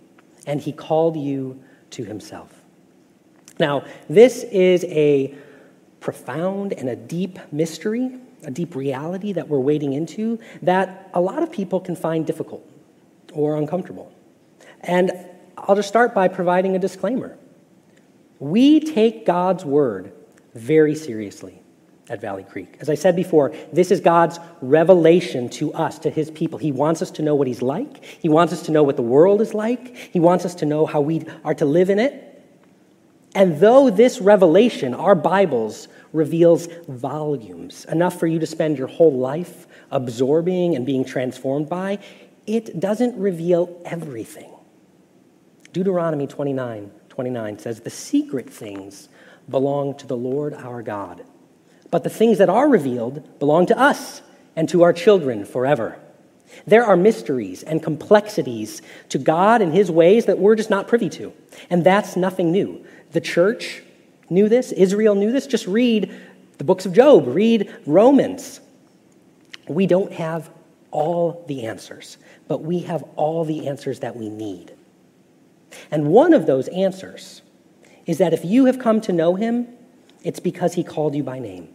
and 0.47 0.59
he 0.59 0.71
called 0.71 1.17
you 1.17 1.61
to 1.91 2.03
himself. 2.03 2.61
Now, 3.59 3.85
this 4.09 4.43
is 4.45 4.83
a 4.85 5.35
profound 5.99 6.73
and 6.73 6.89
a 6.89 6.95
deep 6.95 7.37
mystery, 7.51 8.17
a 8.43 8.51
deep 8.51 8.75
reality 8.75 9.33
that 9.33 9.47
we're 9.47 9.59
wading 9.59 9.93
into 9.93 10.39
that 10.61 11.09
a 11.13 11.21
lot 11.21 11.43
of 11.43 11.51
people 11.51 11.79
can 11.79 11.95
find 11.95 12.25
difficult 12.25 12.67
or 13.33 13.57
uncomfortable. 13.57 14.11
And 14.81 15.11
I'll 15.57 15.75
just 15.75 15.87
start 15.87 16.13
by 16.13 16.27
providing 16.27 16.75
a 16.75 16.79
disclaimer. 16.79 17.37
We 18.39 18.79
take 18.79 19.25
God's 19.25 19.63
word 19.63 20.11
very 20.55 20.95
seriously 20.95 21.61
at 22.09 22.19
Valley 22.19 22.43
Creek. 22.43 22.75
As 22.79 22.89
I 22.89 22.95
said 22.95 23.15
before, 23.15 23.53
this 23.71 23.91
is 23.91 24.01
God's 24.01 24.39
revelation 24.61 25.47
to 25.49 25.73
us, 25.73 25.99
to 25.99 26.09
his 26.09 26.31
people. 26.31 26.59
He 26.59 26.71
wants 26.71 27.01
us 27.01 27.11
to 27.11 27.21
know 27.21 27.35
what 27.35 27.47
he's 27.47 27.61
like, 27.61 28.03
he 28.03 28.27
wants 28.27 28.51
us 28.51 28.63
to 28.63 28.71
know 28.71 28.83
what 28.83 28.97
the 28.97 29.01
world 29.01 29.41
is 29.41 29.53
like, 29.53 29.95
he 29.95 30.19
wants 30.19 30.43
us 30.43 30.55
to 30.55 30.65
know 30.65 30.85
how 30.85 31.01
we 31.01 31.25
are 31.45 31.53
to 31.55 31.65
live 31.65 31.89
in 31.89 31.99
it. 31.99 32.27
And 33.33 33.59
though 33.59 33.89
this 33.89 34.19
revelation, 34.19 34.93
our 34.93 35.15
Bibles, 35.15 35.87
reveals 36.13 36.67
volumes, 36.87 37.85
enough 37.85 38.19
for 38.19 38.27
you 38.27 38.39
to 38.39 38.45
spend 38.45 38.77
your 38.77 38.87
whole 38.87 39.13
life 39.13 39.67
absorbing 39.91 40.75
and 40.75 40.85
being 40.85 41.05
transformed 41.05 41.69
by, 41.69 41.99
it 42.47 42.79
doesn't 42.79 43.17
reveal 43.17 43.81
everything. 43.85 44.51
Deuteronomy 45.73 46.27
29 46.27 46.91
29 47.09 47.59
says, 47.59 47.81
The 47.81 47.89
secret 47.89 48.49
things 48.49 49.09
belong 49.49 49.97
to 49.97 50.07
the 50.07 50.17
Lord 50.17 50.53
our 50.53 50.81
God, 50.81 51.23
but 51.91 52.03
the 52.03 52.09
things 52.09 52.37
that 52.37 52.49
are 52.49 52.69
revealed 52.69 53.37
belong 53.37 53.65
to 53.67 53.77
us 53.77 54.21
and 54.55 54.67
to 54.69 54.81
our 54.83 54.93
children 54.93 55.45
forever. 55.45 55.99
There 56.65 56.85
are 56.85 56.97
mysteries 56.97 57.63
and 57.63 57.81
complexities 57.81 58.81
to 59.09 59.17
God 59.17 59.61
and 59.61 59.73
His 59.73 59.91
ways 59.91 60.25
that 60.25 60.39
we're 60.39 60.55
just 60.55 60.69
not 60.69 60.87
privy 60.87 61.09
to. 61.11 61.33
And 61.69 61.83
that's 61.83 62.15
nothing 62.15 62.51
new. 62.51 62.85
The 63.11 63.21
church 63.21 63.83
knew 64.31 64.49
this, 64.49 64.71
Israel 64.71 65.13
knew 65.13 65.31
this. 65.31 65.45
Just 65.45 65.67
read 65.67 66.11
the 66.57 66.63
books 66.63 66.85
of 66.85 66.93
Job, 66.93 67.27
read 67.27 67.71
Romans. 67.85 68.61
We 69.67 69.85
don't 69.85 70.11
have 70.13 70.49
all 70.89 71.43
the 71.47 71.65
answers, 71.65 72.17
but 72.47 72.63
we 72.63 72.79
have 72.79 73.03
all 73.15 73.45
the 73.45 73.67
answers 73.67 73.99
that 73.99 74.15
we 74.15 74.29
need. 74.29 74.73
And 75.89 76.07
one 76.07 76.33
of 76.33 76.45
those 76.45 76.67
answers 76.69 77.41
is 78.05 78.17
that 78.17 78.33
if 78.33 78.43
you 78.43 78.65
have 78.65 78.79
come 78.79 79.01
to 79.01 79.13
know 79.13 79.35
Him, 79.35 79.67
it's 80.23 80.39
because 80.39 80.73
He 80.73 80.83
called 80.83 81.15
you 81.15 81.23
by 81.23 81.39
name. 81.39 81.69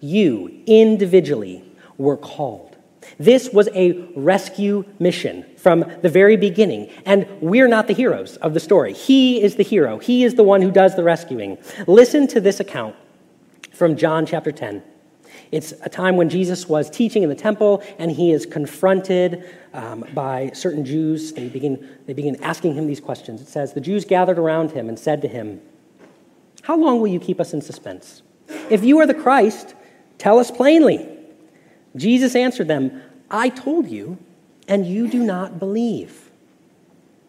You 0.00 0.62
individually 0.66 1.64
were 1.96 2.16
called. 2.16 2.73
This 3.18 3.50
was 3.50 3.68
a 3.74 3.92
rescue 4.16 4.84
mission 4.98 5.44
from 5.56 5.84
the 6.02 6.08
very 6.08 6.36
beginning, 6.36 6.90
and 7.04 7.26
we're 7.40 7.68
not 7.68 7.86
the 7.86 7.94
heroes 7.94 8.36
of 8.38 8.54
the 8.54 8.60
story. 8.60 8.92
He 8.92 9.42
is 9.42 9.56
the 9.56 9.62
hero, 9.62 9.98
He 9.98 10.24
is 10.24 10.34
the 10.34 10.44
one 10.44 10.62
who 10.62 10.70
does 10.70 10.96
the 10.96 11.04
rescuing. 11.04 11.58
Listen 11.86 12.26
to 12.28 12.40
this 12.40 12.60
account 12.60 12.96
from 13.72 13.96
John 13.96 14.26
chapter 14.26 14.52
10. 14.52 14.82
It's 15.50 15.72
a 15.82 15.88
time 15.88 16.16
when 16.16 16.28
Jesus 16.28 16.68
was 16.68 16.90
teaching 16.90 17.22
in 17.22 17.28
the 17.28 17.34
temple, 17.34 17.82
and 17.98 18.10
he 18.10 18.32
is 18.32 18.46
confronted 18.46 19.48
um, 19.72 20.04
by 20.12 20.50
certain 20.54 20.84
Jews. 20.84 21.32
They 21.32 21.48
begin, 21.48 21.88
they 22.06 22.12
begin 22.12 22.42
asking 22.42 22.74
him 22.74 22.86
these 22.86 23.00
questions. 23.00 23.40
It 23.40 23.48
says, 23.48 23.72
The 23.72 23.80
Jews 23.80 24.04
gathered 24.04 24.38
around 24.38 24.72
him 24.72 24.88
and 24.88 24.98
said 24.98 25.22
to 25.22 25.28
him, 25.28 25.60
How 26.62 26.76
long 26.76 27.00
will 27.00 27.08
you 27.08 27.20
keep 27.20 27.40
us 27.40 27.52
in 27.52 27.60
suspense? 27.60 28.22
If 28.70 28.84
you 28.84 28.98
are 28.98 29.06
the 29.06 29.14
Christ, 29.14 29.74
tell 30.18 30.38
us 30.38 30.50
plainly. 30.50 31.13
Jesus 31.96 32.34
answered 32.34 32.68
them, 32.68 33.02
I 33.30 33.48
told 33.48 33.88
you, 33.88 34.18
and 34.68 34.86
you 34.86 35.08
do 35.08 35.22
not 35.22 35.58
believe. 35.58 36.30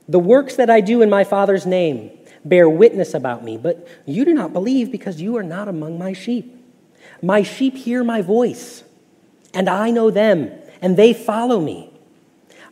The 0.07 0.19
works 0.19 0.55
that 0.55 0.69
I 0.69 0.81
do 0.81 1.01
in 1.01 1.09
my 1.09 1.23
Father's 1.23 1.65
name 1.65 2.11
bear 2.43 2.69
witness 2.69 3.13
about 3.13 3.43
me, 3.43 3.57
but 3.57 3.87
you 4.05 4.23
do 4.23 4.33
not 4.33 4.53
believe 4.53 4.91
because 4.91 5.21
you 5.21 5.35
are 5.37 5.43
not 5.43 5.67
among 5.67 5.97
my 5.97 6.13
sheep. 6.13 6.55
My 7.21 7.41
sheep 7.41 7.75
hear 7.75 8.03
my 8.03 8.21
voice, 8.21 8.83
and 9.53 9.67
I 9.67 9.89
know 9.89 10.11
them, 10.11 10.51
and 10.81 10.95
they 10.95 11.13
follow 11.13 11.59
me. 11.59 11.89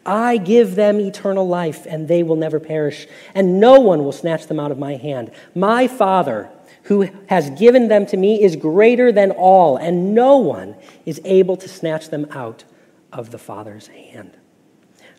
I 0.06 0.38
give 0.38 0.76
them 0.76 1.00
eternal 1.00 1.48
life, 1.48 1.86
and 1.88 2.08
they 2.08 2.24
will 2.24 2.36
never 2.36 2.60
perish, 2.60 3.08
and 3.34 3.60
no 3.60 3.80
one 3.80 4.04
will 4.04 4.12
snatch 4.12 4.48
them 4.48 4.60
out 4.60 4.72
of 4.72 4.78
my 4.78 4.96
hand. 4.96 5.32
My 5.56 5.88
Father, 5.88 6.50
who 6.84 7.10
has 7.28 7.50
given 7.52 7.88
them 7.88 8.06
to 8.06 8.18
me 8.18 8.42
is 8.42 8.56
greater 8.56 9.12
than 9.12 9.32
all, 9.32 9.78
and 9.78 10.14
no 10.14 10.38
one 10.38 10.76
is 11.06 11.22
able 11.24 11.56
to 11.58 11.68
snatch 11.68 12.10
them 12.10 12.28
out 12.32 12.64
of 13.12 13.32
the 13.32 13.38
Father's 13.38 13.88
hand. 13.88 14.38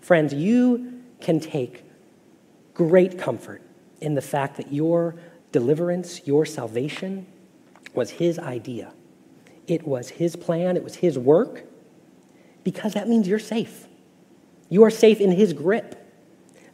Friends, 0.01 0.35
you 0.35 1.01
can 1.21 1.41
take 1.41 1.85
great 2.75 3.19
comfort 3.19 3.63
in 4.01 4.15
the 4.15 4.21
fact 4.21 4.57
that 4.59 4.73
your 4.73 5.17
deliverance, 5.53 6.27
your 6.27 6.45
salvation, 6.45 7.27
was 7.95 8.11
His 8.11 8.39
idea. 8.39 8.93
It 9.67 9.87
was 9.87 10.11
His 10.11 10.37
plan, 10.37 10.77
it 10.77 10.85
was 10.85 10.97
His 10.97 11.19
work, 11.19 11.65
because 12.63 12.93
that 12.93 13.09
means 13.09 13.27
you're 13.27 13.39
safe. 13.39 13.87
You 14.69 14.83
are 14.83 14.91
safe 14.91 15.21
in 15.21 15.33
His 15.33 15.55
grip. 15.55 16.01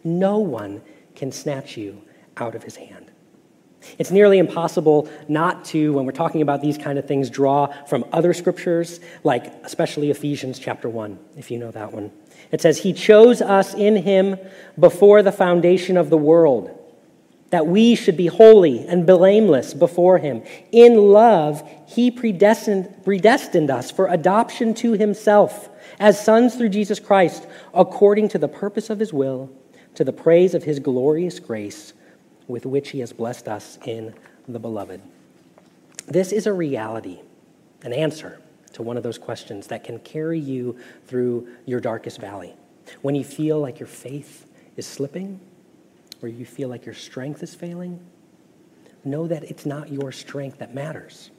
No 0.03 0.39
one 0.39 0.83
can 1.15 1.31
snatch 1.31 1.77
you 1.77 2.03
out 2.37 2.57
of 2.57 2.65
His 2.65 2.77
hand. 2.77 3.13
It's 3.99 4.11
nearly 4.11 4.39
impossible 4.39 5.09
not 5.29 5.65
to, 5.67 5.93
when 5.93 6.05
we're 6.05 6.13
talking 6.13 6.43
about 6.43 6.61
these 6.61 6.77
kind 6.77 6.99
of 6.99 7.07
things, 7.07 7.31
draw 7.31 7.67
from 7.87 8.05
other 8.13 8.35
scriptures, 8.35 9.01
like 9.25 9.47
especially 9.65 10.11
Ephesians 10.11 10.59
chapter 10.59 10.89
1, 10.89 11.19
if 11.37 11.51
you 11.51 11.59
know 11.59 11.71
that 11.71 11.93
one. 11.93 12.13
It 12.53 12.61
says, 12.61 12.79
He 12.79 12.93
chose 12.93 13.41
us 13.41 13.75
in 13.75 13.97
Him 13.97 14.37
before 14.79 15.23
the 15.23 15.33
foundation 15.33 15.97
of 15.97 16.11
the 16.11 16.19
world, 16.19 16.77
that 17.51 17.67
we 17.67 17.95
should 17.95 18.17
be 18.17 18.27
holy 18.27 18.87
and 18.87 19.07
blameless 19.07 19.73
before 19.73 20.19
Him. 20.19 20.43
In 20.73 20.97
love, 20.97 21.67
He 21.87 22.11
predestined, 22.11 23.03
predestined 23.05 23.71
us 23.71 23.91
for 23.91 24.09
adoption 24.09 24.75
to 24.75 24.93
Himself 24.93 25.69
as 25.99 26.23
sons 26.23 26.55
through 26.55 26.69
Jesus 26.69 27.01
Christ, 27.01 27.47
according 27.73 28.29
to 28.29 28.39
the 28.39 28.49
purpose 28.49 28.91
of 28.91 28.99
His 28.99 29.13
will, 29.13 29.51
to 29.95 30.05
the 30.05 30.13
praise 30.13 30.55
of 30.55 30.65
His 30.65 30.81
glorious 30.81 31.41
grace 31.41 31.95
with 32.51 32.67
which 32.67 32.91
he 32.91 33.01
has 33.01 33.13
blessed 33.13 33.49
us 33.49 33.79
in 33.85 34.15
the 34.49 34.59
beloved. 34.59 35.01
This 36.07 36.33
is 36.33 36.47
a 36.47 36.53
reality, 36.53 37.21
an 37.83 37.93
answer 37.93 38.41
to 38.73 38.83
one 38.83 38.97
of 38.97 39.03
those 39.03 39.19
questions 39.19 39.69
that 39.69 39.85
can 39.85 39.99
carry 40.01 40.39
you 40.39 40.77
through 41.07 41.49
your 41.67 41.81
darkest 41.81 42.21
valley. 42.21 42.55
When 43.03 43.15
you 43.15 43.25
feel 43.25 43.61
like 43.61 43.79
your 43.79 43.87
faith 43.87 44.47
is 44.77 44.87
slipping, 44.87 45.41
or 46.23 46.29
you 46.29 46.45
feel 46.45 46.69
like 46.69 46.85
your 46.85 46.95
strength 46.95 47.43
is 47.43 47.55
failing, 47.55 48.01
know 49.05 49.27
that 49.27 49.45
it's 49.45 49.65
not 49.65 49.91
your 49.91 50.13
strength 50.13 50.59
that 50.59 50.75
matters. 50.75 51.31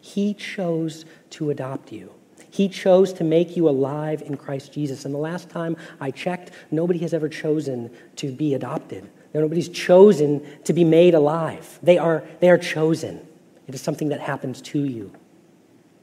He 0.00 0.34
chose 0.34 1.04
to 1.30 1.50
adopt 1.50 1.90
you. 1.92 2.12
He 2.50 2.68
chose 2.68 3.12
to 3.14 3.24
make 3.24 3.56
you 3.56 3.68
alive 3.68 4.22
in 4.22 4.36
Christ 4.36 4.72
Jesus. 4.72 5.04
And 5.04 5.12
the 5.12 5.18
last 5.18 5.50
time 5.50 5.76
I 6.00 6.10
checked, 6.10 6.52
nobody 6.70 7.00
has 7.00 7.12
ever 7.12 7.28
chosen 7.28 7.90
to 8.16 8.30
be 8.30 8.54
adopted. 8.54 9.08
Nobody's 9.40 9.68
chosen 9.68 10.44
to 10.64 10.72
be 10.72 10.84
made 10.84 11.14
alive. 11.14 11.78
They 11.82 11.98
are, 11.98 12.24
they 12.40 12.50
are 12.50 12.58
chosen. 12.58 13.26
It 13.66 13.74
is 13.74 13.80
something 13.80 14.08
that 14.08 14.20
happens 14.20 14.60
to 14.62 14.84
you. 14.84 15.12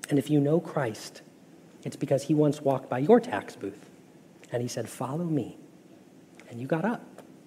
And 0.09 0.19
if 0.19 0.29
you 0.29 0.39
know 0.39 0.59
Christ, 0.59 1.21
it's 1.83 1.95
because 1.95 2.23
he 2.23 2.33
once 2.33 2.61
walked 2.61 2.89
by 2.89 2.99
your 2.99 3.19
tax 3.19 3.55
booth 3.55 3.89
and 4.51 4.61
he 4.61 4.67
said, 4.67 4.89
Follow 4.89 5.25
me. 5.25 5.57
And 6.49 6.59
you 6.59 6.67
got 6.67 6.85
up 6.85 7.03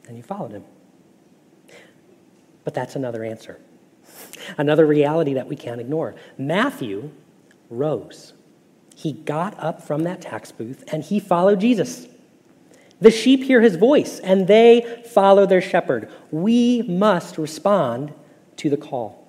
and 0.09 0.17
you 0.17 0.23
followed 0.23 0.53
him. 0.53 0.65
But 2.65 2.75
that's 2.75 2.97
another 2.97 3.23
answer, 3.23 3.61
another 4.59 4.87
reality 4.87 5.35
that 5.35 5.47
we 5.47 5.55
can't 5.55 5.81
ignore. 5.81 6.17
Matthew 6.37 7.11
rose. 7.71 8.33
He 8.97 9.13
got 9.13 9.59
up 9.63 9.83
from 9.83 10.03
that 10.05 10.23
tax 10.23 10.51
booth 10.51 10.83
and 10.93 11.05
he 11.05 11.21
followed 11.21 11.61
Jesus. 11.61 12.09
The 13.01 13.11
sheep 13.11 13.45
hear 13.45 13.61
his 13.61 13.77
voice 13.77 14.21
and 14.21 14.47
they 14.47 15.03
follow 15.13 15.47
their 15.47 15.61
shepherd. 15.61 16.11
We 16.31 16.83
must 16.83 17.39
respond 17.39 18.13
to 18.57 18.71
the 18.71 18.77
call. 18.77 19.23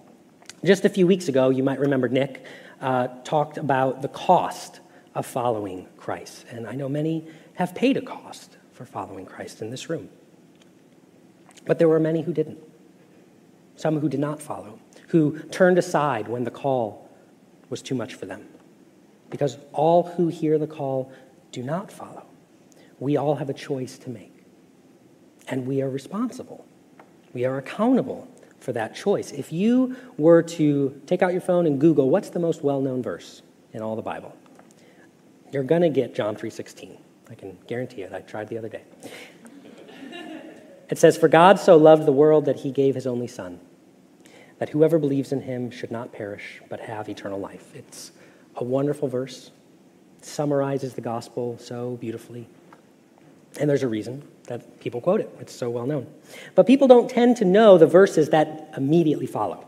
Just 0.63 0.85
a 0.85 0.89
few 0.89 1.05
weeks 1.05 1.27
ago, 1.27 1.49
you 1.49 1.63
might 1.63 1.79
remember 1.79 2.07
Nick 2.07 2.45
uh, 2.81 3.07
talked 3.23 3.57
about 3.57 4.01
the 4.01 4.07
cost 4.07 4.79
of 5.15 5.25
following 5.25 5.87
Christ. 5.97 6.45
And 6.49 6.67
I 6.67 6.73
know 6.73 6.87
many 6.87 7.27
have 7.55 7.75
paid 7.75 7.97
a 7.97 8.01
cost 8.01 8.57
for 8.71 8.85
following 8.85 9.25
Christ 9.25 9.61
in 9.61 9.69
this 9.69 9.89
room. 9.89 10.09
But 11.65 11.79
there 11.79 11.89
were 11.89 11.99
many 11.99 12.21
who 12.21 12.31
didn't. 12.31 12.59
Some 13.75 13.99
who 13.99 14.09
did 14.09 14.19
not 14.19 14.41
follow, 14.41 14.79
who 15.09 15.39
turned 15.51 15.77
aside 15.77 16.27
when 16.27 16.43
the 16.43 16.51
call 16.51 17.09
was 17.69 17.81
too 17.81 17.95
much 17.95 18.13
for 18.13 18.25
them. 18.25 18.47
Because 19.29 19.57
all 19.73 20.03
who 20.03 20.29
hear 20.29 20.57
the 20.57 20.67
call 20.67 21.11
do 21.51 21.61
not 21.61 21.91
follow. 21.91 22.26
We 22.99 23.17
all 23.17 23.35
have 23.35 23.49
a 23.49 23.53
choice 23.53 23.97
to 23.99 24.09
make. 24.09 24.33
And 25.47 25.65
we 25.65 25.81
are 25.81 25.89
responsible. 25.89 26.65
We 27.33 27.45
are 27.45 27.57
accountable 27.57 28.27
for 28.59 28.73
that 28.73 28.95
choice. 28.95 29.31
If 29.31 29.53
you 29.53 29.95
were 30.17 30.41
to 30.43 31.01
take 31.05 31.21
out 31.21 31.31
your 31.31 31.41
phone 31.41 31.65
and 31.65 31.79
Google 31.79 32.09
what's 32.09 32.29
the 32.29 32.39
most 32.39 32.63
well-known 32.63 33.01
verse 33.01 33.41
in 33.73 33.81
all 33.81 33.95
the 33.95 34.01
Bible, 34.01 34.35
you're 35.51 35.63
going 35.63 35.83
to 35.83 35.89
get 35.89 36.13
John 36.13 36.35
3:16. 36.35 36.97
I 37.29 37.35
can 37.35 37.57
guarantee 37.67 38.01
it. 38.01 38.13
I 38.13 38.21
tried 38.21 38.47
the 38.47 38.57
other 38.57 38.69
day. 38.69 38.83
It 40.89 40.97
says, 40.97 41.17
For 41.17 41.27
God 41.27 41.59
so 41.59 41.75
loved 41.75 42.05
the 42.05 42.13
world 42.13 42.45
that 42.45 42.57
he 42.57 42.71
gave 42.71 42.95
his 42.95 43.05
only 43.05 43.27
Son, 43.27 43.59
that 44.59 44.69
whoever 44.69 44.97
believes 44.97 45.31
in 45.31 45.41
him 45.41 45.69
should 45.69 45.91
not 45.91 46.13
perish, 46.13 46.61
but 46.69 46.79
have 46.79 47.09
eternal 47.09 47.39
life. 47.39 47.75
It's 47.75 48.11
a 48.55 48.63
wonderful 48.63 49.07
verse. 49.09 49.51
It 50.17 50.25
summarizes 50.25 50.93
the 50.93 51.01
gospel 51.01 51.57
so 51.59 51.97
beautifully. 51.97 52.47
And 53.59 53.69
there's 53.69 53.83
a 53.83 53.87
reason 53.87 54.23
that 54.47 54.79
people 54.79 55.01
quote 55.01 55.21
it. 55.21 55.35
It's 55.39 55.53
so 55.53 55.69
well 55.69 55.85
known. 55.85 56.07
But 56.55 56.67
people 56.67 56.87
don't 56.87 57.09
tend 57.09 57.37
to 57.37 57.45
know 57.45 57.77
the 57.77 57.87
verses 57.87 58.29
that 58.29 58.73
immediately 58.77 59.25
follow. 59.25 59.65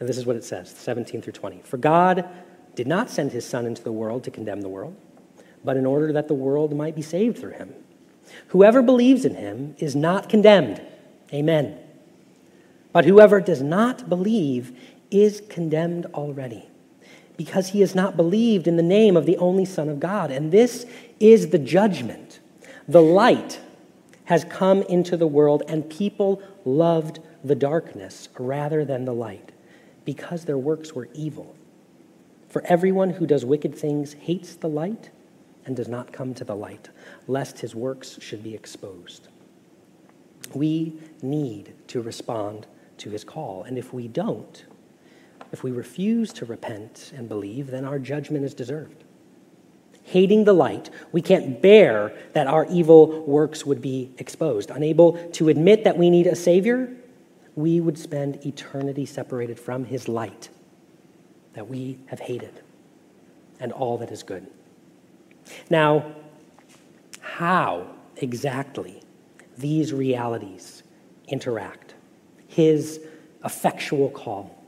And 0.00 0.08
this 0.08 0.18
is 0.18 0.26
what 0.26 0.36
it 0.36 0.44
says 0.44 0.70
17 0.70 1.22
through 1.22 1.32
20. 1.32 1.62
For 1.64 1.76
God 1.76 2.28
did 2.74 2.86
not 2.86 3.08
send 3.08 3.32
his 3.32 3.46
Son 3.46 3.66
into 3.66 3.82
the 3.82 3.92
world 3.92 4.24
to 4.24 4.30
condemn 4.30 4.60
the 4.60 4.68
world, 4.68 4.96
but 5.64 5.76
in 5.76 5.86
order 5.86 6.12
that 6.12 6.28
the 6.28 6.34
world 6.34 6.74
might 6.76 6.94
be 6.94 7.02
saved 7.02 7.38
through 7.38 7.52
him. 7.52 7.72
Whoever 8.48 8.82
believes 8.82 9.24
in 9.24 9.34
him 9.34 9.76
is 9.78 9.94
not 9.94 10.28
condemned. 10.28 10.82
Amen. 11.32 11.78
But 12.92 13.04
whoever 13.04 13.40
does 13.40 13.62
not 13.62 14.08
believe 14.08 14.78
is 15.10 15.42
condemned 15.48 16.06
already, 16.06 16.68
because 17.36 17.68
he 17.68 17.80
has 17.80 17.94
not 17.94 18.16
believed 18.16 18.66
in 18.66 18.76
the 18.76 18.82
name 18.82 19.16
of 19.16 19.26
the 19.26 19.36
only 19.38 19.64
Son 19.64 19.88
of 19.88 20.00
God. 20.00 20.30
And 20.30 20.52
this 20.52 20.86
is 21.18 21.48
the 21.48 21.58
judgment. 21.58 22.40
The 22.86 23.02
light 23.02 23.60
has 24.26 24.44
come 24.44 24.82
into 24.82 25.16
the 25.16 25.26
world, 25.26 25.62
and 25.68 25.88
people 25.90 26.42
loved 26.64 27.20
the 27.42 27.54
darkness 27.54 28.28
rather 28.38 28.84
than 28.84 29.04
the 29.04 29.12
light, 29.12 29.52
because 30.04 30.44
their 30.44 30.58
works 30.58 30.94
were 30.94 31.08
evil. 31.12 31.54
For 32.48 32.64
everyone 32.66 33.10
who 33.10 33.26
does 33.26 33.44
wicked 33.44 33.74
things 33.76 34.12
hates 34.14 34.54
the 34.54 34.68
light 34.68 35.10
and 35.66 35.76
does 35.76 35.88
not 35.88 36.12
come 36.12 36.34
to 36.34 36.44
the 36.44 36.54
light, 36.54 36.88
lest 37.26 37.58
his 37.58 37.74
works 37.74 38.18
should 38.20 38.42
be 38.42 38.54
exposed. 38.54 39.28
We 40.54 40.94
need 41.20 41.74
to 41.88 42.00
respond 42.00 42.66
to 42.98 43.10
his 43.10 43.24
call, 43.24 43.64
and 43.64 43.76
if 43.76 43.92
we 43.92 44.08
don't, 44.08 44.64
if 45.54 45.62
we 45.62 45.70
refuse 45.70 46.32
to 46.32 46.44
repent 46.44 47.12
and 47.16 47.28
believe, 47.28 47.68
then 47.70 47.84
our 47.84 48.00
judgment 48.00 48.44
is 48.44 48.54
deserved. 48.54 49.04
Hating 50.02 50.42
the 50.42 50.52
light, 50.52 50.90
we 51.12 51.22
can't 51.22 51.62
bear 51.62 52.12
that 52.32 52.48
our 52.48 52.66
evil 52.66 53.22
works 53.22 53.64
would 53.64 53.80
be 53.80 54.10
exposed. 54.18 54.70
Unable 54.70 55.12
to 55.30 55.48
admit 55.48 55.84
that 55.84 55.96
we 55.96 56.10
need 56.10 56.26
a 56.26 56.34
Savior, 56.34 56.92
we 57.54 57.78
would 57.78 57.96
spend 57.96 58.44
eternity 58.44 59.06
separated 59.06 59.60
from 59.60 59.84
His 59.84 60.08
light 60.08 60.48
that 61.52 61.68
we 61.68 61.98
have 62.06 62.18
hated 62.18 62.60
and 63.60 63.70
all 63.70 63.96
that 63.98 64.10
is 64.10 64.24
good. 64.24 64.48
Now, 65.70 66.16
how 67.20 67.86
exactly 68.16 69.04
these 69.56 69.92
realities 69.92 70.82
interact, 71.28 71.94
his 72.48 73.00
effectual 73.44 74.10
call, 74.10 74.63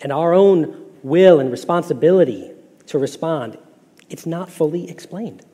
and 0.00 0.12
our 0.12 0.32
own 0.32 0.86
will 1.02 1.40
and 1.40 1.50
responsibility 1.50 2.52
to 2.86 2.98
respond, 2.98 3.58
it's 4.08 4.26
not 4.26 4.50
fully 4.50 4.88
explained. 4.90 5.44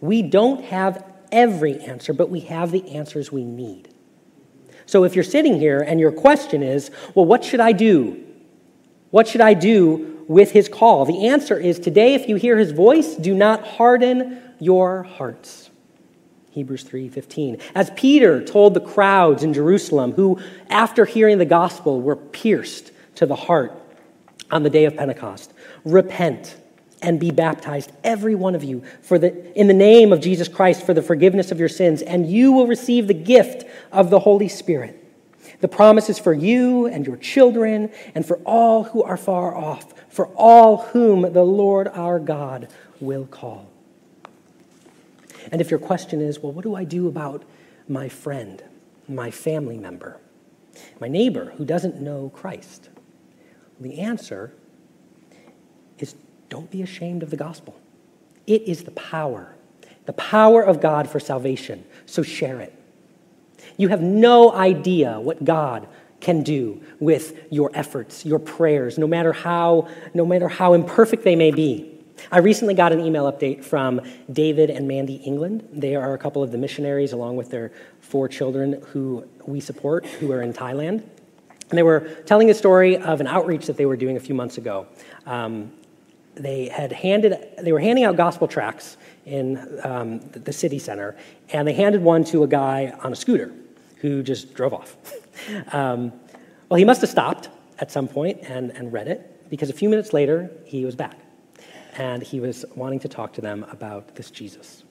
We 0.00 0.22
don't 0.22 0.64
have 0.64 1.04
every 1.32 1.80
answer, 1.80 2.12
but 2.12 2.30
we 2.30 2.40
have 2.40 2.70
the 2.70 2.88
answers 2.90 3.32
we 3.32 3.44
need. 3.44 3.88
So 4.86 5.04
if 5.04 5.14
you're 5.14 5.24
sitting 5.24 5.58
here 5.58 5.80
and 5.80 5.98
your 5.98 6.12
question 6.12 6.62
is, 6.62 6.90
well, 7.14 7.24
what 7.24 7.42
should 7.44 7.60
I 7.60 7.72
do? 7.72 8.22
What 9.10 9.26
should 9.26 9.40
I 9.40 9.54
do 9.54 10.24
with 10.28 10.52
his 10.52 10.68
call? 10.68 11.04
The 11.04 11.26
answer 11.28 11.58
is 11.58 11.78
today, 11.78 12.14
if 12.14 12.28
you 12.28 12.36
hear 12.36 12.56
his 12.56 12.72
voice, 12.72 13.14
do 13.14 13.34
not 13.34 13.66
harden 13.66 14.40
your 14.58 15.04
hearts. 15.04 15.70
Hebrews 16.50 16.84
3:15. 16.84 17.60
As 17.74 17.90
Peter 17.96 18.42
told 18.42 18.74
the 18.74 18.80
crowds 18.80 19.42
in 19.42 19.52
Jerusalem 19.52 20.12
who 20.12 20.38
after 20.70 21.04
hearing 21.04 21.38
the 21.38 21.44
gospel 21.44 22.00
were 22.00 22.14
pierced 22.14 22.92
to 23.16 23.26
the 23.26 23.34
heart 23.34 23.72
on 24.50 24.62
the 24.62 24.70
day 24.70 24.84
of 24.84 24.96
Pentecost, 24.96 25.52
repent 25.84 26.56
and 27.02 27.20
be 27.20 27.30
baptized 27.30 27.92
every 28.02 28.34
one 28.34 28.54
of 28.54 28.64
you 28.64 28.82
for 29.02 29.18
the 29.18 29.58
in 29.58 29.66
the 29.66 29.74
name 29.74 30.12
of 30.12 30.20
Jesus 30.20 30.48
Christ 30.48 30.86
for 30.86 30.94
the 30.94 31.02
forgiveness 31.02 31.50
of 31.50 31.58
your 31.58 31.68
sins 31.68 32.00
and 32.00 32.30
you 32.30 32.52
will 32.52 32.66
receive 32.66 33.08
the 33.08 33.14
gift 33.14 33.64
of 33.92 34.08
the 34.08 34.20
Holy 34.20 34.48
Spirit. 34.48 35.00
The 35.60 35.68
promise 35.68 36.08
is 36.08 36.18
for 36.18 36.32
you 36.32 36.86
and 36.86 37.06
your 37.06 37.16
children 37.16 37.90
and 38.14 38.24
for 38.24 38.38
all 38.46 38.84
who 38.84 39.02
are 39.02 39.18
far 39.18 39.54
off 39.54 39.94
for 40.14 40.28
all 40.36 40.76
whom 40.76 41.32
the 41.32 41.42
Lord 41.42 41.88
our 41.88 42.20
God 42.20 42.68
will 43.00 43.26
call. 43.26 43.68
And 45.50 45.60
if 45.60 45.72
your 45.72 45.80
question 45.80 46.20
is, 46.20 46.38
well, 46.38 46.52
what 46.52 46.62
do 46.62 46.76
I 46.76 46.84
do 46.84 47.08
about 47.08 47.42
my 47.88 48.08
friend, 48.08 48.62
my 49.08 49.32
family 49.32 49.76
member, 49.76 50.20
my 51.00 51.08
neighbor 51.08 51.52
who 51.56 51.64
doesn't 51.64 52.00
know 52.00 52.30
Christ? 52.32 52.90
The 53.80 54.00
answer 54.00 54.52
is 55.98 56.14
don't 56.48 56.70
be 56.70 56.82
ashamed 56.82 57.22
of 57.22 57.30
the 57.30 57.36
gospel. 57.36 57.78
It 58.46 58.62
is 58.62 58.84
the 58.84 58.90
power, 58.92 59.54
the 60.06 60.12
power 60.12 60.62
of 60.62 60.80
God 60.80 61.08
for 61.08 61.18
salvation. 61.18 61.84
So 62.06 62.22
share 62.22 62.60
it. 62.60 62.72
You 63.76 63.88
have 63.88 64.02
no 64.02 64.52
idea 64.52 65.18
what 65.18 65.44
God 65.44 65.88
can 66.20 66.42
do 66.42 66.80
with 67.00 67.52
your 67.52 67.70
efforts, 67.74 68.24
your 68.24 68.38
prayers, 68.38 68.98
no 68.98 69.06
matter 69.06 69.32
how, 69.32 69.88
no 70.14 70.24
matter 70.24 70.48
how 70.48 70.72
imperfect 70.72 71.24
they 71.24 71.36
may 71.36 71.50
be. 71.50 71.90
I 72.30 72.38
recently 72.38 72.74
got 72.74 72.92
an 72.92 73.00
email 73.00 73.30
update 73.30 73.64
from 73.64 74.00
David 74.32 74.70
and 74.70 74.86
Mandy 74.86 75.16
England. 75.16 75.68
They 75.72 75.96
are 75.96 76.14
a 76.14 76.18
couple 76.18 76.42
of 76.42 76.52
the 76.52 76.58
missionaries, 76.58 77.12
along 77.12 77.36
with 77.36 77.50
their 77.50 77.72
four 78.00 78.28
children, 78.28 78.80
who 78.88 79.26
we 79.46 79.60
support, 79.60 80.06
who 80.06 80.32
are 80.32 80.40
in 80.40 80.52
Thailand. 80.52 81.02
And 81.74 81.78
they 81.80 81.82
were 81.82 82.08
telling 82.24 82.50
a 82.50 82.54
story 82.54 82.96
of 82.98 83.20
an 83.20 83.26
outreach 83.26 83.66
that 83.66 83.76
they 83.76 83.84
were 83.84 83.96
doing 83.96 84.16
a 84.16 84.20
few 84.20 84.32
months 84.32 84.58
ago. 84.58 84.86
Um, 85.26 85.72
they 86.36 86.68
had 86.68 86.92
handed, 86.92 87.48
they 87.60 87.72
were 87.72 87.80
handing 87.80 88.04
out 88.04 88.16
gospel 88.16 88.46
tracts 88.46 88.96
in 89.26 89.80
um, 89.82 90.20
the 90.20 90.52
city 90.52 90.78
center, 90.78 91.16
and 91.48 91.66
they 91.66 91.72
handed 91.72 92.00
one 92.00 92.22
to 92.26 92.44
a 92.44 92.46
guy 92.46 92.96
on 93.02 93.12
a 93.12 93.16
scooter 93.16 93.52
who 93.96 94.22
just 94.22 94.54
drove 94.54 94.72
off. 94.72 94.96
Um, 95.72 96.12
well, 96.68 96.78
he 96.78 96.84
must 96.84 97.00
have 97.00 97.10
stopped 97.10 97.48
at 97.80 97.90
some 97.90 98.06
point 98.06 98.38
and, 98.42 98.70
and 98.70 98.92
read 98.92 99.08
it 99.08 99.50
because 99.50 99.68
a 99.68 99.72
few 99.72 99.88
minutes 99.88 100.12
later 100.12 100.48
he 100.64 100.84
was 100.84 100.94
back 100.94 101.18
and 101.98 102.22
he 102.22 102.38
was 102.38 102.64
wanting 102.76 103.00
to 103.00 103.08
talk 103.08 103.32
to 103.32 103.40
them 103.40 103.64
about 103.64 104.14
this 104.14 104.30
Jesus. 104.30 104.84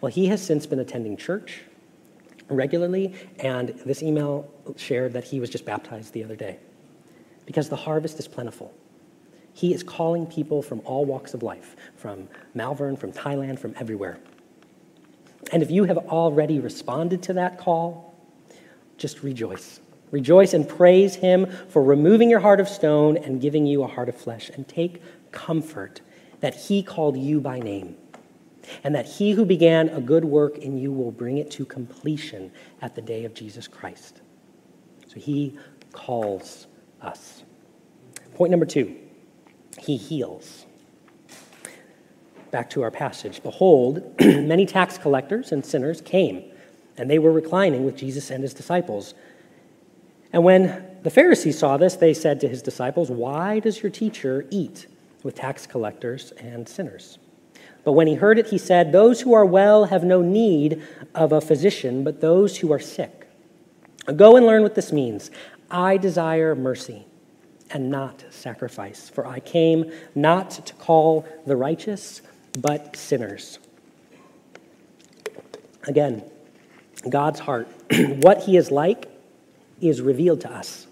Well, 0.00 0.12
he 0.12 0.26
has 0.28 0.40
since 0.40 0.66
been 0.66 0.78
attending 0.78 1.16
church 1.16 1.62
regularly, 2.48 3.14
and 3.38 3.70
this 3.84 4.02
email 4.02 4.50
shared 4.76 5.12
that 5.12 5.24
he 5.24 5.40
was 5.40 5.50
just 5.50 5.64
baptized 5.64 6.12
the 6.12 6.24
other 6.24 6.36
day 6.36 6.58
because 7.46 7.68
the 7.68 7.76
harvest 7.76 8.18
is 8.18 8.28
plentiful. 8.28 8.74
He 9.52 9.74
is 9.74 9.82
calling 9.82 10.26
people 10.26 10.62
from 10.62 10.80
all 10.84 11.04
walks 11.04 11.34
of 11.34 11.42
life, 11.42 11.74
from 11.96 12.28
Malvern, 12.54 12.96
from 12.96 13.12
Thailand, 13.12 13.58
from 13.58 13.74
everywhere. 13.76 14.18
And 15.52 15.62
if 15.62 15.70
you 15.70 15.84
have 15.84 15.98
already 15.98 16.60
responded 16.60 17.22
to 17.24 17.32
that 17.34 17.58
call, 17.58 18.14
just 18.98 19.22
rejoice. 19.22 19.80
Rejoice 20.10 20.54
and 20.54 20.68
praise 20.68 21.16
him 21.16 21.46
for 21.68 21.82
removing 21.82 22.30
your 22.30 22.40
heart 22.40 22.60
of 22.60 22.68
stone 22.68 23.16
and 23.16 23.40
giving 23.40 23.66
you 23.66 23.82
a 23.82 23.86
heart 23.86 24.08
of 24.08 24.16
flesh. 24.16 24.50
And 24.50 24.66
take 24.68 25.02
comfort 25.32 26.00
that 26.40 26.54
he 26.54 26.82
called 26.82 27.16
you 27.16 27.40
by 27.40 27.58
name, 27.58 27.96
and 28.84 28.94
that 28.94 29.06
he 29.06 29.32
who 29.32 29.44
began 29.44 29.88
a 29.90 30.00
good 30.00 30.24
work 30.24 30.58
in 30.58 30.78
you 30.78 30.92
will 30.92 31.10
bring 31.10 31.38
it 31.38 31.50
to 31.52 31.64
completion 31.64 32.50
at 32.82 32.94
the 32.94 33.02
day 33.02 33.24
of 33.24 33.34
Jesus 33.34 33.66
Christ. 33.68 34.20
So 35.06 35.18
he 35.18 35.58
calls 35.92 36.66
us. 37.00 37.42
Point 38.34 38.50
number 38.50 38.66
two 38.66 38.96
he 39.78 39.96
heals. 39.96 40.66
Back 42.50 42.70
to 42.70 42.82
our 42.82 42.90
passage. 42.90 43.42
Behold, 43.42 44.14
many 44.20 44.66
tax 44.66 44.98
collectors 44.98 45.52
and 45.52 45.64
sinners 45.64 46.00
came, 46.00 46.44
and 46.96 47.10
they 47.10 47.18
were 47.18 47.32
reclining 47.32 47.84
with 47.84 47.96
Jesus 47.96 48.30
and 48.30 48.42
his 48.42 48.54
disciples. 48.54 49.14
And 50.32 50.44
when 50.44 50.98
the 51.02 51.10
Pharisees 51.10 51.58
saw 51.58 51.76
this, 51.76 51.96
they 51.96 52.14
said 52.14 52.40
to 52.40 52.48
his 52.48 52.62
disciples, 52.62 53.10
Why 53.10 53.60
does 53.60 53.82
your 53.82 53.90
teacher 53.90 54.46
eat 54.50 54.86
with 55.22 55.34
tax 55.34 55.66
collectors 55.66 56.32
and 56.32 56.68
sinners? 56.68 57.18
But 57.88 57.92
when 57.92 58.06
he 58.06 58.16
heard 58.16 58.38
it, 58.38 58.48
he 58.48 58.58
said, 58.58 58.92
Those 58.92 59.22
who 59.22 59.32
are 59.32 59.46
well 59.46 59.86
have 59.86 60.04
no 60.04 60.20
need 60.20 60.82
of 61.14 61.32
a 61.32 61.40
physician, 61.40 62.04
but 62.04 62.20
those 62.20 62.58
who 62.58 62.70
are 62.70 62.78
sick. 62.78 63.26
Go 64.14 64.36
and 64.36 64.44
learn 64.44 64.62
what 64.62 64.74
this 64.74 64.92
means. 64.92 65.30
I 65.70 65.96
desire 65.96 66.54
mercy 66.54 67.06
and 67.70 67.90
not 67.90 68.22
sacrifice, 68.28 69.08
for 69.08 69.26
I 69.26 69.40
came 69.40 69.90
not 70.14 70.50
to 70.66 70.74
call 70.74 71.26
the 71.46 71.56
righteous, 71.56 72.20
but 72.58 72.94
sinners. 72.94 73.58
Again, 75.84 76.22
God's 77.08 77.40
heart, 77.40 77.68
what 78.16 78.42
he 78.42 78.58
is 78.58 78.70
like, 78.70 79.08
is 79.80 80.02
revealed 80.02 80.42
to 80.42 80.52
us 80.52 80.86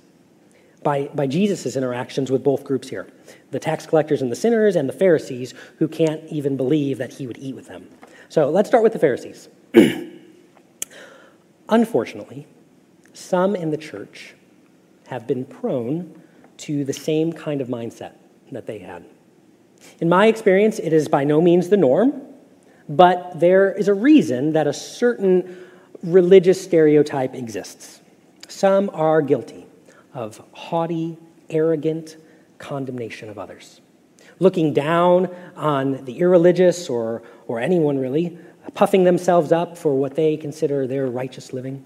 by, 0.83 1.11
by 1.15 1.27
Jesus' 1.27 1.77
interactions 1.77 2.31
with 2.31 2.43
both 2.43 2.65
groups 2.65 2.89
here 2.89 3.07
the 3.51 3.59
tax 3.59 3.87
collectors 3.87 4.23
and 4.23 4.31
the 4.31 4.37
sinners, 4.37 4.77
and 4.77 4.89
the 4.89 4.93
Pharisees, 4.93 5.55
who 5.79 5.89
can't 5.89 6.23
even 6.31 6.57
believe 6.57 6.99
that 6.99 7.15
he 7.15 7.27
would 7.27 7.39
eat 7.39 7.55
with 7.55 7.69
them. 7.69 7.89
So 8.29 8.51
let's 8.51 8.69
start 8.69 8.83
with 8.83 8.93
the 8.93 8.99
Pharisees. 8.99 9.49
Unfortunately, 11.69 12.47
some 13.13 13.57
in 13.57 13.71
the 13.71 13.77
church 13.77 14.35
have 15.09 15.27
been 15.27 15.45
prone 15.45 16.21
to 16.59 16.85
the 16.85 16.93
same 16.93 17.33
kind 17.33 17.61
of 17.61 17.69
mindset 17.69 18.13
that 18.53 18.67
they 18.67 18.79
had. 18.79 19.05
In 20.01 20.09
my 20.09 20.27
experience, 20.27 20.79
it 20.79 20.93
is 20.93 21.09
by 21.09 21.25
no 21.25 21.41
means 21.41 21.69
the 21.69 21.77
norm, 21.77 22.23
but 22.89 23.39
there 23.39 23.73
is 23.73 23.89
a 23.89 23.95
reason 23.95 24.53
that 24.53 24.67
a 24.67 24.73
certain 24.73 25.67
religious 26.03 26.63
stereotype 26.63 27.35
exists. 27.35 28.01
Some 28.49 28.91
are 28.93 29.23
guilty 29.23 29.67
of 30.15 30.43
haughty, 30.53 31.19
arrogant 31.51 32.17
condemnation 32.59 33.29
of 33.29 33.39
others, 33.39 33.81
looking 34.39 34.73
down 34.73 35.35
on 35.57 36.05
the 36.05 36.19
irreligious 36.19 36.89
or, 36.89 37.23
or 37.47 37.61
anyone 37.61 37.99
really, 37.99 38.39
puffing 38.75 39.05
themselves 39.05 39.53
up 39.53 39.79
for 39.79 39.95
what 39.95 40.15
they 40.17 40.37
consider 40.37 40.87
their 40.87 41.07
righteous 41.07 41.53
living. 41.53 41.85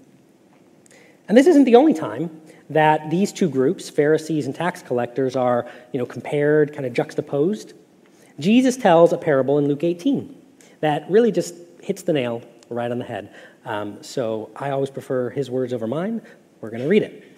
And 1.27 1.37
this 1.37 1.47
isn't 1.47 1.65
the 1.65 1.75
only 1.75 1.93
time 1.93 2.41
that 2.69 3.09
these 3.09 3.31
two 3.31 3.49
groups, 3.49 3.89
Pharisees 3.89 4.45
and 4.45 4.55
tax 4.55 4.81
collectors, 4.81 5.35
are 5.35 5.69
you 5.91 5.99
know, 5.99 6.05
compared, 6.05 6.73
kind 6.73 6.85
of 6.85 6.93
juxtaposed. 6.93 7.73
Jesus 8.39 8.77
tells 8.77 9.13
a 9.13 9.17
parable 9.17 9.57
in 9.57 9.67
Luke 9.67 9.83
18 9.83 10.35
that 10.79 11.09
really 11.09 11.31
just 11.31 11.55
hits 11.81 12.01
the 12.03 12.13
nail 12.13 12.41
right 12.69 12.91
on 12.91 12.99
the 12.99 13.05
head. 13.05 13.33
Um, 13.65 14.01
so 14.01 14.49
I 14.55 14.71
always 14.71 14.89
prefer 14.89 15.29
his 15.29 15.51
words 15.51 15.73
over 15.73 15.85
mine. 15.85 16.21
We're 16.61 16.69
going 16.69 16.81
to 16.81 16.87
read 16.87 17.03
it. 17.03 17.37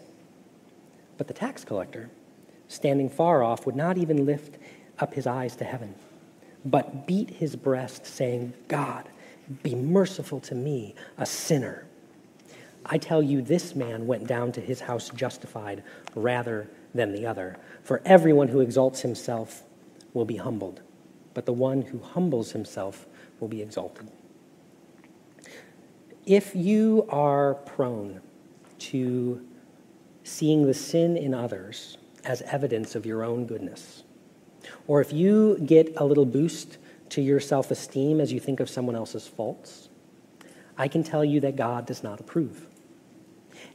But 1.21 1.27
the 1.27 1.35
tax 1.35 1.63
collector, 1.63 2.09
standing 2.67 3.07
far 3.07 3.43
off, 3.43 3.67
would 3.67 3.75
not 3.75 3.95
even 3.95 4.25
lift 4.25 4.57
up 4.97 5.13
his 5.13 5.27
eyes 5.27 5.55
to 5.57 5.63
heaven, 5.63 5.93
but 6.65 7.05
beat 7.05 7.29
his 7.29 7.55
breast, 7.55 8.07
saying, 8.07 8.53
God, 8.67 9.07
be 9.61 9.75
merciful 9.75 10.39
to 10.39 10.55
me, 10.55 10.95
a 11.19 11.27
sinner. 11.27 11.85
I 12.87 12.97
tell 12.97 13.21
you, 13.21 13.43
this 13.43 13.75
man 13.75 14.07
went 14.07 14.25
down 14.25 14.51
to 14.53 14.61
his 14.61 14.81
house 14.81 15.09
justified 15.09 15.83
rather 16.15 16.67
than 16.95 17.13
the 17.13 17.27
other. 17.27 17.55
For 17.83 18.01
everyone 18.03 18.47
who 18.47 18.59
exalts 18.59 19.01
himself 19.01 19.61
will 20.15 20.25
be 20.25 20.37
humbled, 20.37 20.81
but 21.35 21.45
the 21.45 21.53
one 21.53 21.83
who 21.83 21.99
humbles 21.99 22.53
himself 22.53 23.05
will 23.39 23.47
be 23.47 23.61
exalted. 23.61 24.09
If 26.25 26.55
you 26.55 27.05
are 27.11 27.53
prone 27.53 28.21
to 28.79 29.45
seeing 30.23 30.65
the 30.65 30.73
sin 30.73 31.17
in 31.17 31.33
others 31.33 31.97
as 32.23 32.41
evidence 32.43 32.95
of 32.95 33.05
your 33.05 33.23
own 33.23 33.45
goodness, 33.45 34.03
or 34.87 35.01
if 35.01 35.11
you 35.11 35.57
get 35.65 35.93
a 35.97 36.05
little 36.05 36.25
boost 36.25 36.77
to 37.09 37.21
your 37.21 37.39
self 37.39 37.71
esteem 37.71 38.19
as 38.19 38.31
you 38.31 38.39
think 38.39 38.59
of 38.59 38.69
someone 38.69 38.95
else's 38.95 39.27
faults, 39.27 39.89
I 40.77 40.87
can 40.87 41.03
tell 41.03 41.25
you 41.25 41.39
that 41.41 41.55
God 41.55 41.85
does 41.85 42.03
not 42.03 42.19
approve. 42.19 42.67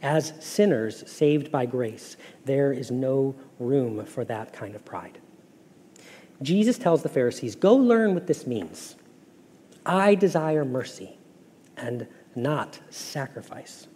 As 0.02 0.32
sinners 0.40 1.09
saved 1.11 1.50
by 1.50 1.66
grace, 1.66 2.16
there 2.44 2.72
is 2.72 2.90
no 2.90 3.35
room 3.59 4.04
for 4.04 4.24
that 4.24 4.52
kind 4.52 4.74
of 4.74 4.85
pride. 4.85 5.18
Jesus 6.42 6.78
tells 6.78 7.02
the 7.02 7.09
Pharisees, 7.09 7.54
Go 7.54 7.74
learn 7.74 8.14
what 8.14 8.26
this 8.26 8.46
means. 8.46 8.96
I 9.85 10.14
desire 10.14 10.64
mercy 10.64 11.16
and 11.76 12.06
not 12.35 12.80
sacrifice. 12.90 13.87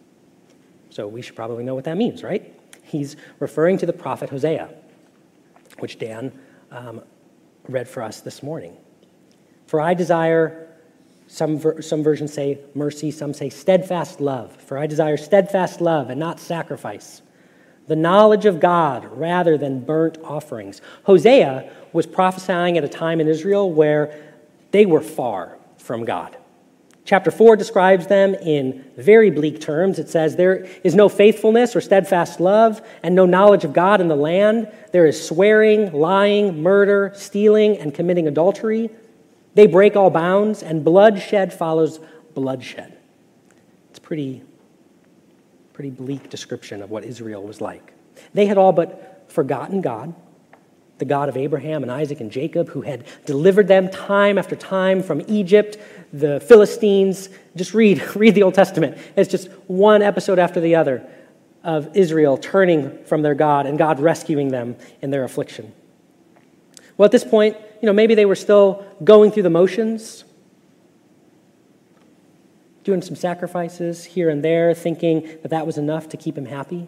So 0.90 1.06
we 1.06 1.22
should 1.22 1.36
probably 1.36 1.64
know 1.64 1.74
what 1.74 1.84
that 1.84 1.96
means, 1.96 2.22
right? 2.22 2.54
He's 2.82 3.16
referring 3.38 3.78
to 3.78 3.86
the 3.86 3.92
prophet 3.92 4.30
Hosea, 4.30 4.68
which 5.78 5.98
Dan 5.98 6.32
um, 6.70 7.02
read 7.68 7.88
for 7.88 8.02
us 8.02 8.20
this 8.20 8.42
morning. 8.42 8.76
For 9.66 9.80
I 9.80 9.94
desire 9.94 10.68
some, 11.28 11.58
ver- 11.58 11.80
some 11.80 12.02
versions 12.02 12.32
say 12.32 12.58
mercy, 12.74 13.12
some 13.12 13.32
say 13.32 13.48
steadfast 13.50 14.20
love. 14.20 14.54
For 14.56 14.76
I 14.76 14.88
desire 14.88 15.16
steadfast 15.16 15.80
love 15.80 16.10
and 16.10 16.18
not 16.18 16.40
sacrifice. 16.40 17.22
The 17.86 17.94
knowledge 17.96 18.46
of 18.46 18.58
God 18.58 19.04
rather 19.16 19.56
than 19.56 19.80
burnt 19.80 20.18
offerings. 20.24 20.80
Hosea 21.04 21.70
was 21.92 22.06
prophesying 22.06 22.76
at 22.76 22.84
a 22.84 22.88
time 22.88 23.20
in 23.20 23.28
Israel 23.28 23.70
where 23.72 24.32
they 24.72 24.86
were 24.86 25.00
far 25.00 25.56
from 25.78 26.04
God. 26.04 26.36
Chapter 27.10 27.32
4 27.32 27.56
describes 27.56 28.06
them 28.06 28.36
in 28.36 28.84
very 28.96 29.30
bleak 29.30 29.60
terms. 29.60 29.98
It 29.98 30.08
says, 30.08 30.36
There 30.36 30.68
is 30.84 30.94
no 30.94 31.08
faithfulness 31.08 31.74
or 31.74 31.80
steadfast 31.80 32.38
love, 32.38 32.80
and 33.02 33.16
no 33.16 33.26
knowledge 33.26 33.64
of 33.64 33.72
God 33.72 34.00
in 34.00 34.06
the 34.06 34.14
land. 34.14 34.70
There 34.92 35.06
is 35.06 35.20
swearing, 35.20 35.92
lying, 35.92 36.62
murder, 36.62 37.10
stealing, 37.16 37.78
and 37.78 37.92
committing 37.92 38.28
adultery. 38.28 38.90
They 39.56 39.66
break 39.66 39.96
all 39.96 40.10
bounds, 40.10 40.62
and 40.62 40.84
bloodshed 40.84 41.52
follows 41.52 41.98
bloodshed. 42.34 42.96
It's 43.88 43.98
a 43.98 44.02
pretty, 44.02 44.44
pretty 45.72 45.90
bleak 45.90 46.30
description 46.30 46.80
of 46.80 46.90
what 46.90 47.02
Israel 47.02 47.42
was 47.42 47.60
like. 47.60 47.92
They 48.34 48.46
had 48.46 48.56
all 48.56 48.70
but 48.70 49.24
forgotten 49.26 49.80
God, 49.80 50.14
the 50.98 51.06
God 51.06 51.28
of 51.28 51.36
Abraham 51.36 51.82
and 51.82 51.90
Isaac 51.90 52.20
and 52.20 52.30
Jacob, 52.30 52.68
who 52.68 52.82
had 52.82 53.04
delivered 53.26 53.66
them 53.66 53.90
time 53.90 54.38
after 54.38 54.54
time 54.54 55.02
from 55.02 55.22
Egypt, 55.26 55.76
the 56.12 56.40
Philistines. 56.40 57.28
Just 57.56 57.74
read, 57.74 58.02
read 58.16 58.34
the 58.34 58.42
Old 58.42 58.54
Testament. 58.54 58.98
It's 59.16 59.30
just 59.30 59.48
one 59.66 60.02
episode 60.02 60.38
after 60.38 60.60
the 60.60 60.74
other 60.76 61.06
of 61.62 61.94
Israel 61.96 62.38
turning 62.38 63.04
from 63.04 63.22
their 63.22 63.34
God 63.34 63.66
and 63.66 63.76
God 63.76 64.00
rescuing 64.00 64.48
them 64.48 64.76
in 65.02 65.10
their 65.10 65.24
affliction. 65.24 65.72
Well, 66.96 67.04
at 67.04 67.12
this 67.12 67.24
point, 67.24 67.56
you 67.82 67.86
know, 67.86 67.92
maybe 67.92 68.14
they 68.14 68.26
were 68.26 68.36
still 68.36 68.84
going 69.02 69.30
through 69.30 69.44
the 69.44 69.50
motions, 69.50 70.24
doing 72.84 73.02
some 73.02 73.16
sacrifices 73.16 74.04
here 74.04 74.30
and 74.30 74.44
there, 74.44 74.74
thinking 74.74 75.22
that 75.42 75.48
that 75.50 75.66
was 75.66 75.78
enough 75.78 76.08
to 76.10 76.16
keep 76.16 76.36
him 76.36 76.46
happy. 76.46 76.86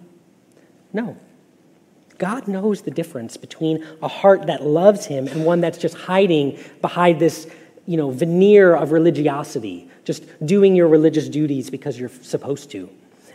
No. 0.93 1.17
God 2.19 2.47
knows 2.47 2.83
the 2.83 2.91
difference 2.91 3.37
between 3.37 3.87
a 4.03 4.09
heart 4.09 4.47
that 4.47 4.63
loves 4.63 5.07
him 5.07 5.27
and 5.27 5.45
one 5.45 5.61
that's 5.61 5.79
just 5.79 5.97
hiding 5.97 6.59
behind 6.81 7.19
this, 7.19 7.51
you 7.87 7.97
know, 7.97 8.11
veneer 8.11 8.75
of 8.75 8.93
religiosity, 8.93 9.89
just 10.05 10.25
doing 10.45 10.75
your 10.77 10.89
religious 10.89 11.29
duties 11.29 11.71
because 11.71 11.99
you're 11.99 12.09
supposed 12.09 12.71
to. 12.71 12.89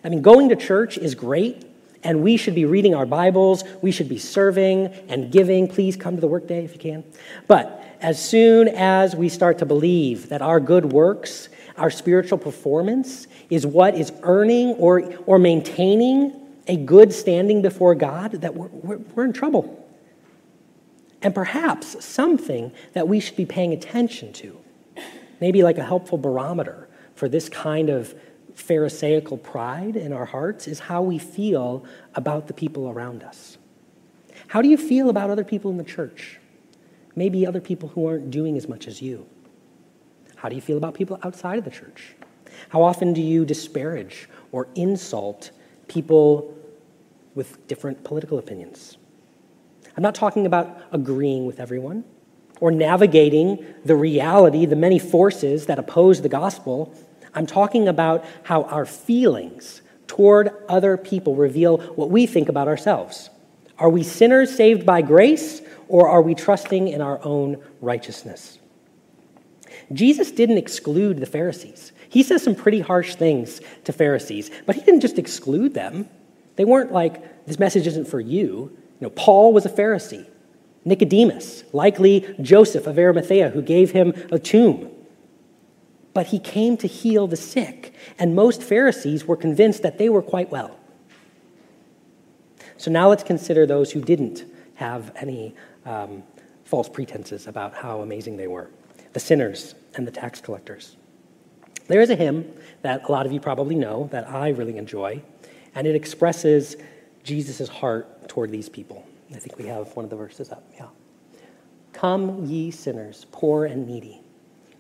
I 0.04 0.10
mean, 0.10 0.22
going 0.22 0.50
to 0.50 0.56
church 0.56 0.98
is 0.98 1.16
great, 1.16 1.66
and 2.04 2.22
we 2.22 2.38
should 2.38 2.56
be 2.56 2.66
reading 2.66 2.96
our 2.96 3.06
Bibles. 3.06 3.64
We 3.82 3.92
should 3.92 4.08
be 4.08 4.18
serving 4.18 4.88
and 5.10 5.32
giving. 5.32 5.68
Please 5.68 5.96
come 5.96 6.16
to 6.16 6.22
the 6.22 6.28
workday 6.28 6.64
if 6.64 6.74
you 6.74 6.80
can. 6.80 7.04
But 7.48 7.84
as 8.02 8.24
soon 8.24 8.68
as 8.70 9.16
we 9.16 9.28
start 9.30 9.58
to 9.60 9.66
believe 9.66 10.30
that 10.30 10.42
our 10.42 10.60
good 10.60 10.86
works, 10.86 11.50
our 11.78 11.90
spiritual 11.90 12.38
performance, 12.38 13.28
is 13.50 13.66
what 13.66 13.96
is 13.96 14.12
earning 14.24 14.70
or, 14.76 15.14
or 15.26 15.40
maintaining 15.40 16.34
a 16.68 16.78
good 16.78 17.14
standing 17.14 17.62
before 17.62 17.96
God, 17.96 18.32
that 18.34 18.54
we're, 18.54 18.68
we're, 18.68 18.98
we're 18.98 19.26
in 19.26 19.34
trouble. 19.34 19.87
And 21.22 21.34
perhaps 21.34 22.04
something 22.04 22.72
that 22.94 23.08
we 23.08 23.20
should 23.20 23.36
be 23.36 23.46
paying 23.46 23.74
attention 23.74 24.34
to, 24.34 24.60
maybe 25.42 25.64
like 25.64 25.78
a 25.78 25.84
helpful 25.84 26.18
barometer 26.18 26.88
for 27.16 27.28
this 27.28 27.50
kind 27.50 27.90
of 27.90 28.14
Pharisaical 28.56 29.38
pride 29.38 29.96
in 29.96 30.12
our 30.12 30.26
hearts 30.26 30.68
is 30.68 30.80
how 30.80 31.04
we 31.04 31.20
feel 31.20 31.86
about 32.16 32.48
the 32.48 32.54
people 32.54 32.90
around 32.90 33.22
us. 33.22 33.60
How 34.48 34.64
do 34.64 34.68
you 34.68 34.78
feel 34.78 35.10
about 35.10 35.30
other 35.30 35.44
people 35.44 35.70
in 35.70 35.78
the 35.78 35.84
church? 35.84 36.40
Maybe 37.16 37.46
other 37.46 37.62
people 37.62 37.90
who 37.90 38.08
aren't 38.08 38.32
doing 38.32 38.58
as 38.58 38.68
much 38.68 38.88
as 38.88 39.00
you. 39.00 39.28
How 40.38 40.50
do 40.50 40.56
you 40.56 40.62
feel 40.62 40.78
about 40.78 40.96
people 40.96 41.20
outside 41.22 41.60
of 41.60 41.66
the 41.66 41.72
church? 41.72 42.16
How 42.70 42.82
often 42.82 43.14
do 43.14 43.22
you 43.22 43.46
disparage 43.46 44.28
or 44.52 44.68
insult 44.74 45.52
people 45.88 46.58
with 47.36 47.68
different 47.68 48.04
political 48.04 48.40
opinions. 48.40 48.97
I'm 49.98 50.04
not 50.04 50.16
talking 50.16 50.46
about 50.46 50.80
agreeing 50.92 51.48
with 51.48 51.60
everyone 51.60 52.06
or 52.62 52.72
navigating 52.72 53.66
the 53.84 53.96
reality, 53.96 54.66
the 54.68 54.76
many 54.76 55.00
forces 55.00 55.66
that 55.66 55.80
oppose 55.80 56.22
the 56.22 56.30
gospel. 56.30 56.94
I'm 57.34 57.48
talking 57.48 57.88
about 57.88 58.24
how 58.44 58.64
our 58.64 58.86
feelings 58.86 59.82
toward 60.06 60.52
other 60.70 60.98
people 60.98 61.36
reveal 61.36 61.80
what 61.96 62.12
we 62.12 62.28
think 62.28 62.48
about 62.48 62.68
ourselves. 62.68 63.32
Are 63.80 63.90
we 63.90 64.04
sinners 64.04 64.56
saved 64.56 64.86
by 64.86 65.02
grace, 65.02 65.62
or 65.88 66.08
are 66.08 66.22
we 66.22 66.36
trusting 66.36 66.88
in 66.88 67.02
our 67.02 67.20
own 67.24 67.62
righteousness? 67.82 68.60
Jesus 69.94 70.32
didn't 70.32 70.58
exclude 70.58 71.18
the 71.18 71.26
Pharisees. 71.26 71.92
He 72.10 72.24
says 72.24 72.44
some 72.44 72.56
pretty 72.56 72.82
harsh 72.82 73.16
things 73.16 73.62
to 73.84 73.94
Pharisees, 73.94 74.52
but 74.66 74.76
he 74.76 74.82
didn't 74.82 75.02
just 75.02 75.20
exclude 75.20 75.74
them. 75.74 76.08
They 76.56 76.66
weren't 76.66 76.92
like, 76.92 77.46
this 77.46 77.60
message 77.60 77.86
isn't 77.88 78.08
for 78.08 78.20
you. 78.20 78.78
You 79.00 79.08
know, 79.08 79.10
Paul 79.12 79.54
was 79.54 79.66
a 79.66 79.70
Pharisee. 79.70 80.28
Nicodemus, 80.86 81.64
likely 81.74 82.34
Joseph 82.42 82.88
of 82.88 82.98
Arimathea, 82.98 83.50
who 83.50 83.62
gave 83.62 83.92
him 83.92 84.14
a 84.32 84.40
tomb. 84.40 84.90
But 86.14 86.28
he 86.28 86.40
came 86.40 86.78
to 86.78 86.88
heal 86.88 87.28
the 87.28 87.36
sick, 87.36 87.94
and 88.18 88.34
most 88.34 88.64
Pharisees 88.64 89.26
were 89.26 89.36
convinced 89.36 89.84
that 89.84 89.98
they 89.98 90.10
were 90.10 90.22
quite 90.22 90.50
well. 90.50 90.80
So 92.78 92.90
now 92.90 93.10
let's 93.10 93.24
consider 93.24 93.66
those 93.66 93.92
who 93.92 94.02
didn't 94.02 94.46
have 94.76 95.12
any 95.16 95.54
um, 95.86 96.24
false 96.64 96.88
pretenses 96.88 97.48
about 97.48 97.74
how 97.74 98.02
amazing 98.02 98.38
they 98.38 98.48
were 98.48 98.70
the 99.14 99.20
sinners 99.20 99.74
and 99.96 100.06
the 100.06 100.12
tax 100.12 100.40
collectors. 100.40 100.96
There 101.88 102.02
is 102.02 102.10
a 102.10 102.16
hymn 102.16 102.54
that 102.82 103.10
a 103.10 103.12
lot 103.12 103.26
of 103.26 103.32
you 103.32 103.40
probably 103.40 103.76
know 103.76 104.10
that 104.12 104.30
I 104.30 104.50
really 104.50 104.78
enjoy, 104.78 105.22
and 105.74 105.88
it 105.88 105.96
expresses 105.96 106.78
Jesus' 107.28 107.68
heart 107.68 108.30
toward 108.30 108.52
these 108.52 108.70
people. 108.70 109.06
I 109.36 109.40
think 109.40 109.58
we 109.58 109.66
have 109.66 109.94
one 109.98 110.06
of 110.06 110.10
the 110.10 110.16
verses 110.16 110.50
up. 110.50 110.64
Yeah. 110.76 110.88
Come, 111.92 112.46
ye 112.46 112.72
sinners, 112.72 113.26
poor 113.34 113.66
and 113.66 113.86
needy, 113.86 114.22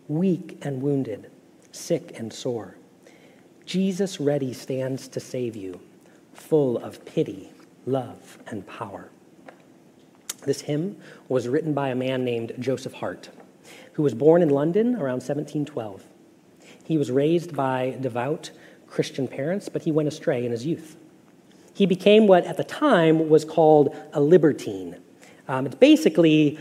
weak 0.07 0.57
and 0.61 0.81
wounded, 0.81 1.29
sick 1.73 2.17
and 2.17 2.31
sore. 2.31 2.75
Jesus 3.65 4.21
ready 4.21 4.53
stands 4.53 5.09
to 5.09 5.19
save 5.19 5.57
you, 5.57 5.81
full 6.33 6.77
of 6.77 7.03
pity, 7.03 7.49
love, 7.85 8.37
and 8.47 8.65
power. 8.65 9.09
This 10.43 10.61
hymn 10.61 10.95
was 11.27 11.49
written 11.49 11.73
by 11.73 11.89
a 11.89 11.95
man 11.95 12.23
named 12.23 12.53
Joseph 12.59 12.93
Hart, 12.93 13.27
who 13.91 14.03
was 14.03 14.13
born 14.13 14.41
in 14.41 14.49
London 14.49 14.95
around 14.95 15.19
1712. 15.19 16.01
He 16.85 16.97
was 16.97 17.11
raised 17.11 17.53
by 17.53 17.97
devout 17.99 18.51
Christian 18.87 19.27
parents, 19.27 19.67
but 19.67 19.81
he 19.81 19.91
went 19.91 20.07
astray 20.07 20.45
in 20.45 20.53
his 20.53 20.65
youth. 20.65 20.95
He 21.77 21.85
became 21.85 22.25
what 22.25 22.43
at 22.45 22.57
the 22.57 22.63
time 22.63 23.29
was 23.29 23.45
called 23.45 23.95
a 24.11 24.19
libertine. 24.19 24.97
Um, 25.47 25.67
it's 25.67 25.75
basically, 25.75 26.57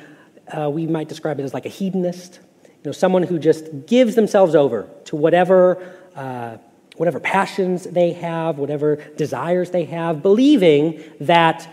uh, 0.53 0.69
we 0.69 0.87
might 0.87 1.09
describe 1.09 1.41
it 1.41 1.43
as 1.43 1.55
like 1.55 1.65
a 1.65 1.71
hedonist, 1.71 2.39
you 2.65 2.83
know, 2.85 2.93
someone 2.93 3.23
who 3.23 3.39
just 3.39 3.87
gives 3.87 4.15
themselves 4.15 4.55
over 4.55 4.87
to 5.07 5.17
whatever, 5.17 5.91
uh, 6.15 6.59
whatever 6.97 7.19
passions 7.19 7.85
they 7.85 8.13
have, 8.13 8.59
whatever 8.59 8.97
desires 9.17 9.71
they 9.71 9.87
have, 9.87 10.21
believing 10.21 11.03
that 11.19 11.67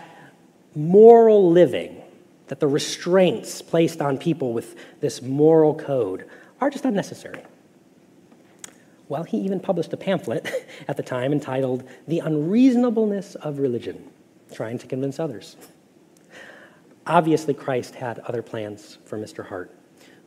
moral 0.74 1.50
living, 1.50 2.00
that 2.46 2.60
the 2.60 2.66
restraints 2.66 3.60
placed 3.60 4.00
on 4.00 4.16
people 4.16 4.54
with 4.54 4.74
this 5.02 5.20
moral 5.20 5.74
code 5.74 6.24
are 6.62 6.70
just 6.70 6.86
unnecessary. 6.86 7.42
Well, 9.08 9.24
he 9.24 9.38
even 9.38 9.60
published 9.60 9.92
a 9.92 9.96
pamphlet 9.96 10.66
at 10.88 10.96
the 10.96 11.02
time 11.02 11.32
entitled 11.32 11.84
The 12.08 12.20
Unreasonableness 12.20 13.34
of 13.36 13.58
Religion, 13.58 14.10
trying 14.52 14.78
to 14.78 14.86
convince 14.86 15.20
others. 15.20 15.56
Obviously, 17.06 17.52
Christ 17.52 17.96
had 17.96 18.18
other 18.20 18.42
plans 18.42 18.98
for 19.04 19.18
Mr. 19.18 19.46
Hart, 19.46 19.70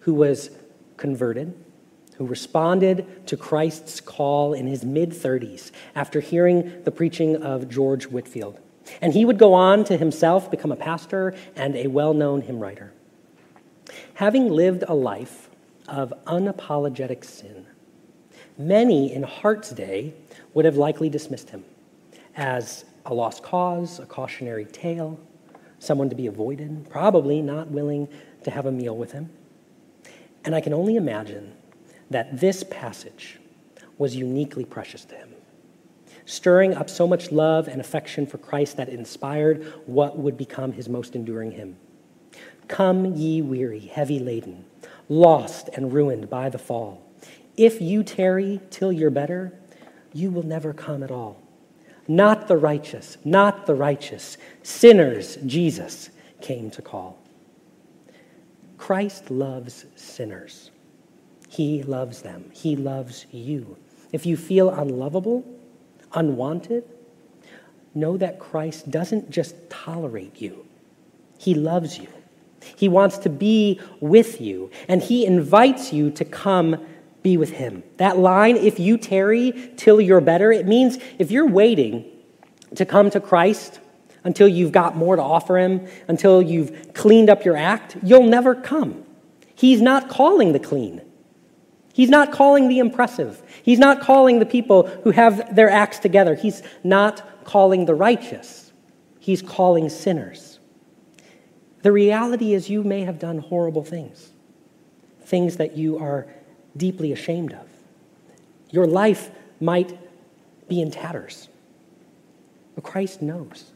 who 0.02 0.14
was 0.14 0.52
converted, 0.96 1.54
who 2.18 2.26
responded 2.26 3.26
to 3.28 3.38
Christ's 3.38 4.00
call 4.00 4.54
in 4.54 4.68
his 4.68 4.86
mid 4.86 5.12
30s 5.12 5.72
after 5.96 6.20
hearing 6.20 6.84
the 6.84 6.92
preaching 6.92 7.36
of 7.38 7.70
George 7.70 8.06
Whitefield. 8.06 8.60
And 9.02 9.14
he 9.14 9.26
would 9.26 9.38
go 9.38 9.54
on 9.54 9.84
to 9.86 9.98
himself 9.98 10.50
become 10.50 10.72
a 10.72 10.76
pastor 10.76 11.36
and 11.56 11.76
a 11.76 11.88
well 11.88 12.14
known 12.14 12.42
hymn 12.42 12.60
writer. 12.60 12.94
Having 14.16 14.50
lived 14.50 14.84
a 14.88 14.94
life 14.94 15.50
of 15.88 16.14
unapologetic 16.26 17.24
sin, 17.24 17.66
Many 18.58 19.14
in 19.14 19.22
Hart's 19.22 19.70
day 19.70 20.14
would 20.54 20.66
have 20.66 20.78
likely 20.78 21.10
dismissed 21.10 21.52
him 21.52 21.64
as 22.36 22.86
a 23.06 23.14
lost 23.14 23.44
cause, 23.44 24.00
a 24.00 24.06
cautionary 24.06 24.66
tale, 24.66 25.20
someone 25.80 26.10
to 26.10 26.16
be 26.16 26.28
avoided, 26.28 26.90
probably 26.90 27.42
not 27.42 27.70
willing 27.70 28.08
to 28.44 28.52
have 28.52 28.66
a 28.66 28.72
meal 28.72 28.98
with 28.98 29.12
him. 29.12 29.30
And 30.44 30.56
I 30.56 30.62
can 30.62 30.74
only 30.74 30.96
imagine 30.96 31.54
that 32.10 32.40
this 32.40 32.64
passage 32.64 33.40
was 33.98 34.16
uniquely 34.16 34.66
precious 34.66 35.06
to 35.06 35.16
him, 35.16 35.30
stirring 36.26 36.74
up 36.74 36.90
so 36.90 37.08
much 37.08 37.32
love 37.32 37.68
and 37.68 37.80
affection 37.80 38.26
for 38.26 38.38
Christ 38.38 38.78
that 38.78 38.90
inspired 38.90 39.66
what 39.86 40.18
would 40.18 40.38
become 40.38 40.72
his 40.72 40.90
most 40.90 41.16
enduring 41.16 41.52
hymn. 41.52 41.78
Come, 42.68 43.16
ye 43.16 43.42
weary, 43.42 43.80
heavy 43.80 44.20
laden, 44.20 44.66
lost 45.10 45.70
and 45.76 45.94
ruined 45.94 46.30
by 46.30 46.50
the 46.50 46.58
fall. 46.58 47.07
If 47.58 47.82
you 47.82 48.04
tarry 48.04 48.62
till 48.70 48.94
you're 48.94 49.10
better, 49.10 49.52
you 50.14 50.32
will 50.32 50.44
never 50.44 50.74
come 50.74 51.02
at 51.02 51.12
all. 51.12 51.42
Not 52.08 52.48
the 52.48 52.56
righteous, 52.56 53.18
not 53.26 53.66
the 53.66 53.76
righteous. 53.76 54.38
Sinners, 54.64 55.38
Jesus 55.46 56.12
came 56.40 56.70
to 56.72 56.82
call. 56.82 57.20
Christ 58.78 59.32
loves 59.32 59.86
sinners. 59.96 60.72
He 61.50 61.82
loves 61.84 62.22
them. 62.22 62.52
He 62.54 62.76
loves 62.76 63.26
you. 63.32 63.76
If 64.12 64.26
you 64.26 64.38
feel 64.38 64.70
unlovable, 64.70 65.44
unwanted, 66.14 66.84
know 67.94 68.18
that 68.18 68.40
Christ 68.40 68.92
doesn't 68.92 69.32
just 69.32 69.56
tolerate 69.70 70.40
you, 70.40 70.66
He 71.38 71.56
loves 71.56 71.98
you. 71.98 72.08
He 72.76 72.88
wants 72.88 73.18
to 73.20 73.30
be 73.30 73.80
with 74.00 74.40
you, 74.40 74.70
and 74.88 75.02
He 75.02 75.26
invites 75.26 75.92
you 75.92 76.12
to 76.12 76.26
come 76.26 76.86
be 77.24 77.38
with 77.38 77.52
him. 77.52 77.84
That 77.98 78.18
line, 78.18 78.58
if 78.58 78.80
you 78.80 78.98
tarry 78.98 79.72
till 79.76 80.00
you're 80.00 80.22
better, 80.22 80.52
it 80.52 80.68
means 80.68 80.98
if 81.20 81.32
you're 81.32 81.48
waiting 81.48 82.06
to 82.76 82.86
come 82.86 83.10
to 83.12 83.20
Christ 83.20 83.80
until 84.24 84.48
you've 84.48 84.72
got 84.72 84.96
more 84.96 85.16
to 85.16 85.22
offer 85.22 85.58
him, 85.58 85.88
until 86.08 86.42
you've 86.42 86.94
cleaned 86.94 87.30
up 87.30 87.46
your 87.46 87.56
act, 87.56 87.98
you'll 88.04 88.24
never 88.24 88.56
come. 88.56 89.04
He's 89.56 89.82
not 89.82 90.10
calling 90.10 90.54
the 90.54 90.60
clean. 90.60 91.02
He's 91.94 92.10
not 92.10 92.32
calling 92.32 92.68
the 92.68 92.78
impressive. 92.78 93.42
He's 93.64 93.80
not 93.80 94.02
calling 94.02 94.38
the 94.38 94.46
people 94.46 94.88
who 95.04 95.12
have 95.12 95.56
their 95.56 95.70
acts 95.70 95.98
together. 95.98 96.36
He's 96.36 96.62
not 96.84 97.44
calling 97.44 97.86
the 97.86 97.96
righteous. 97.96 98.72
He's 99.20 99.42
calling 99.42 99.90
sinners. 99.90 100.60
The 101.82 101.92
reality 101.92 102.54
is, 102.54 102.70
you 102.70 102.84
may 102.84 103.02
have 103.02 103.18
done 103.18 103.40
horrible 103.40 103.84
things, 103.84 104.32
things 105.22 105.58
that 105.58 105.76
you 105.76 105.98
are 105.98 106.28
deeply 106.78 107.12
ashamed 107.12 107.54
of. 107.54 107.68
Your 108.70 108.86
life 108.86 109.32
might 109.60 109.98
be 110.68 110.82
in 110.82 110.92
tatters. 110.92 111.50
But 112.76 112.84
Christ 112.84 113.22
knows. 113.22 113.72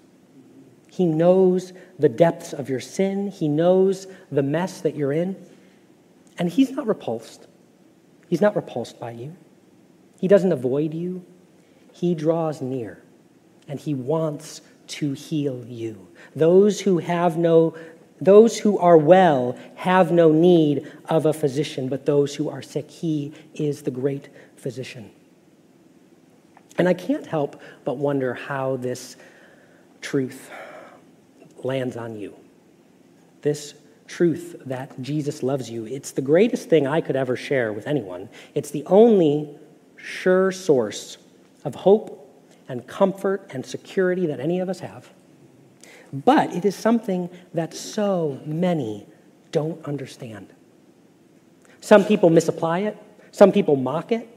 He 0.90 1.06
knows 1.06 1.74
the 1.98 2.10
depths 2.10 2.54
of 2.54 2.70
your 2.70 2.82
sin, 2.82 3.32
He 3.32 3.48
knows 3.48 4.08
the 4.32 4.44
mess 4.44 4.82
that 4.82 4.96
you're 4.96 5.14
in. 5.14 5.36
And 6.38 6.50
He's 6.50 6.72
not 6.72 6.88
repulsed. 6.88 7.48
He's 8.28 8.42
not 8.42 8.56
repulsed 8.56 9.00
by 9.00 9.12
you. 9.12 9.36
He 10.20 10.28
doesn't 10.28 10.52
avoid 10.52 10.94
you. 10.94 11.26
He 11.94 12.16
draws 12.16 12.62
near 12.62 13.02
and 13.68 13.80
He 13.80 13.94
wants 13.94 14.62
to 14.88 15.14
heal 15.14 15.66
you. 15.66 16.08
Those 16.36 16.82
who 16.82 16.98
have 16.98 17.38
no 17.38 17.76
those 18.22 18.60
who 18.60 18.78
are 18.78 18.98
well 18.98 19.58
have 19.76 20.12
no 20.12 20.32
need 20.32 20.90
of 21.06 21.26
a 21.26 21.34
physician, 21.34 21.90
but 21.90 22.06
those 22.06 22.36
who 22.36 22.50
are 22.50 22.62
sick, 22.62 22.90
he 22.90 23.34
is 23.56 23.82
the 23.82 23.92
great 23.92 24.30
physician. 24.56 25.10
And 26.78 26.88
I 26.88 26.94
can't 26.94 27.26
help 27.26 27.60
but 27.84 27.98
wonder 27.98 28.34
how 28.34 28.78
this 28.78 29.18
truth 30.02 30.52
lands 31.64 31.98
on 31.98 32.16
you. 32.16 32.36
This 33.42 33.74
truth 34.08 34.56
that 34.66 35.02
Jesus 35.02 35.42
loves 35.42 35.70
you. 35.70 35.86
It's 35.86 36.12
the 36.12 36.22
greatest 36.22 36.70
thing 36.70 36.86
I 36.86 37.02
could 37.02 37.16
ever 37.16 37.36
share 37.36 37.74
with 37.74 37.88
anyone. 37.88 38.30
It's 38.54 38.72
the 38.72 38.86
only 38.86 39.50
sure 39.96 40.52
source 40.52 41.18
of 41.64 41.76
hope 41.76 42.18
and 42.68 42.86
comfort 42.88 43.50
and 43.52 43.66
security 43.66 44.26
that 44.28 44.40
any 44.40 44.60
of 44.60 44.70
us 44.70 44.80
have. 44.80 45.10
But 46.14 46.54
it 46.54 46.66
is 46.66 46.76
something 46.76 47.30
that 47.54 47.74
so 47.74 48.40
many 48.46 49.08
don't 49.52 49.84
understand. 49.86 50.48
Some 51.80 52.06
people 52.06 52.30
misapply 52.30 52.80
it, 52.80 52.98
some 53.32 53.52
people 53.52 53.76
mock 53.76 54.12
it. 54.12 54.28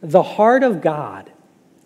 The 0.00 0.22
heart 0.22 0.62
of 0.62 0.80
God 0.80 1.30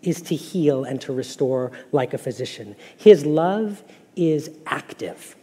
is 0.02 0.20
to 0.22 0.34
heal 0.34 0.84
and 0.84 1.00
to 1.02 1.12
restore 1.12 1.72
like 1.92 2.14
a 2.14 2.18
physician. 2.18 2.76
His 2.96 3.24
love 3.24 3.82
is 4.16 4.50
active. 4.66 5.36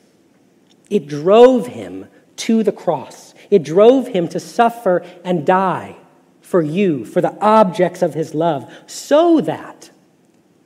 It 0.89 1.07
drove 1.07 1.67
him 1.67 2.07
to 2.37 2.63
the 2.63 2.71
cross. 2.71 3.33
It 3.49 3.63
drove 3.63 4.07
him 4.07 4.27
to 4.29 4.39
suffer 4.39 5.05
and 5.23 5.45
die 5.45 5.95
for 6.41 6.61
you, 6.61 7.05
for 7.05 7.21
the 7.21 7.35
objects 7.39 8.01
of 8.01 8.13
his 8.13 8.35
love, 8.35 8.71
so 8.85 9.41
that 9.41 9.89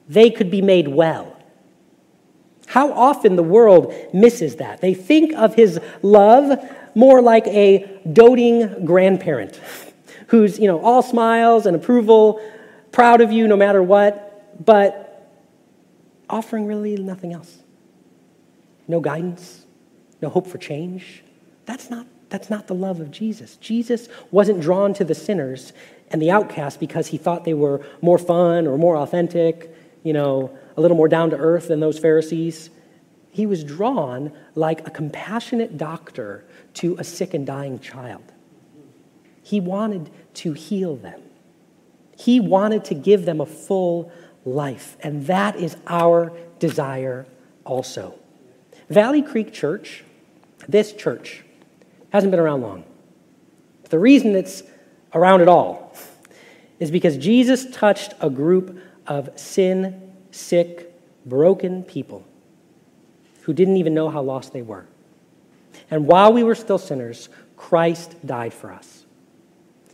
they 0.08 0.30
could 0.30 0.52
be 0.52 0.62
made 0.62 0.88
well. 0.88 1.39
How 2.70 2.94
often 2.94 3.36
the 3.36 3.42
world 3.42 3.92
misses 4.14 4.58
that. 4.58 4.80
They 4.80 4.94
think 4.94 5.34
of 5.34 5.56
his 5.56 5.80
love 6.04 6.64
more 6.94 7.20
like 7.20 7.48
a 7.48 8.00
doting 8.14 8.86
grandparent 8.86 9.60
who's, 10.28 10.60
you 10.60 10.68
know, 10.68 10.80
all 10.80 11.02
smiles 11.02 11.66
and 11.66 11.76
approval, 11.76 12.40
proud 12.92 13.22
of 13.22 13.32
you 13.32 13.48
no 13.48 13.58
matter 13.58 13.82
what, 13.82 14.64
but 14.64 15.28
offering 16.30 16.68
really 16.68 16.96
nothing 16.96 17.34
else. 17.34 17.58
No 18.88 19.00
guidance, 19.00 19.66
no 20.22 20.30
hope 20.30 20.46
for 20.46 20.60
change. 20.60 21.24
That's 21.66 21.90
not, 21.90 22.06
that's 22.30 22.52
not 22.52 22.68
the 22.68 22.76
love 22.76 23.00
of 23.00 23.10
Jesus. 23.10 23.56
Jesus 23.56 24.10
wasn't 24.30 24.62
drawn 24.62 24.94
to 24.94 25.04
the 25.04 25.16
sinners 25.16 25.74
and 26.12 26.22
the 26.22 26.30
outcasts 26.30 26.78
because 26.78 27.08
he 27.08 27.18
thought 27.18 27.46
they 27.46 27.56
were 27.56 27.84
more 28.04 28.20
fun 28.20 28.68
or 28.68 28.78
more 28.78 28.96
authentic, 28.96 29.76
you 30.04 30.14
know, 30.14 30.56
a 30.80 30.82
little 30.82 30.96
more 30.96 31.10
down 31.10 31.30
to 31.30 31.36
earth 31.36 31.68
than 31.68 31.82
those 31.82 32.00
Pharisees. 32.00 32.70
He 33.32 33.46
was 33.46 33.66
drawn 33.66 34.32
like 34.56 34.88
a 34.88 34.90
compassionate 34.90 35.78
doctor 35.78 36.46
to 36.76 36.96
a 36.98 37.04
sick 37.04 37.34
and 37.34 37.46
dying 37.46 37.80
child. 37.80 38.24
He 39.44 39.60
wanted 39.60 40.10
to 40.36 40.54
heal 40.54 40.96
them. 40.96 41.22
He 42.18 42.40
wanted 42.40 42.86
to 42.86 42.96
give 42.96 43.26
them 43.26 43.42
a 43.42 43.46
full 43.46 44.10
life, 44.46 44.96
and 45.02 45.28
that 45.28 45.58
is 45.58 45.76
our 45.86 46.32
desire 46.60 47.26
also. 47.66 48.18
Valley 48.90 49.22
Creek 49.22 49.52
Church, 49.52 50.06
this 50.70 50.94
church, 50.94 51.44
hasn't 52.12 52.32
been 52.32 52.40
around 52.40 52.62
long. 52.62 52.86
The 53.90 54.00
reason 54.00 54.34
it's 54.34 54.64
around 55.14 55.42
at 55.42 55.50
all 55.50 55.94
is 56.80 56.90
because 56.90 57.18
Jesus 57.18 57.70
touched 57.70 58.14
a 58.22 58.30
group 58.30 58.80
of 59.08 59.38
sin, 59.38 60.09
sick, 60.32 60.94
broken 61.26 61.84
people 61.84 62.26
who 63.44 63.54
didn't 63.54 63.78
even 63.78 63.94
know 63.94 64.10
how 64.10 64.22
lost 64.22 64.54
they 64.54 64.62
were. 64.62 64.86
And 65.92 66.08
while 66.08 66.32
we 66.34 66.44
were 66.44 66.56
still 66.56 66.78
sinners, 66.78 67.30
Christ 67.58 68.16
died 68.26 68.54
for 68.54 68.72
us. 68.72 69.06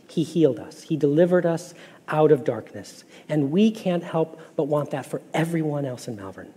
He 0.08 0.22
healed 0.22 0.58
us, 0.58 0.82
He 0.82 0.96
delivered 0.96 1.46
us 1.46 1.74
out 2.08 2.30
of 2.32 2.44
darkness. 2.44 3.04
And 3.28 3.50
we 3.50 3.70
can't 3.70 4.04
help 4.04 4.40
but 4.56 4.64
want 4.64 4.90
that 4.90 5.06
for 5.06 5.20
everyone 5.34 5.84
else 5.84 6.08
in 6.08 6.16
Malvern. 6.16 6.52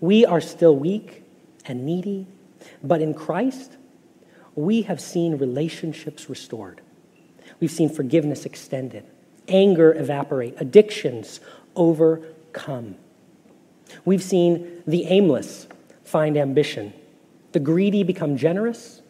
We 0.00 0.24
are 0.24 0.40
still 0.40 0.76
weak 0.76 1.24
and 1.64 1.84
needy, 1.84 2.26
but 2.82 3.02
in 3.02 3.14
Christ, 3.14 3.76
we 4.54 4.82
have 4.82 5.00
seen 5.00 5.36
relationships 5.36 6.30
restored. 6.30 6.80
We've 7.60 7.70
seen 7.70 7.88
forgiveness 7.88 8.46
extended, 8.46 9.04
anger 9.48 9.92
evaporate, 9.94 10.54
addictions 10.58 11.40
overcome. 11.74 12.96
We've 14.04 14.22
seen 14.22 14.82
the 14.86 15.04
aimless 15.06 15.66
find 16.04 16.36
ambition, 16.36 16.92
the 17.52 17.60
greedy 17.60 18.02
become 18.02 18.36
generous, 18.36 19.02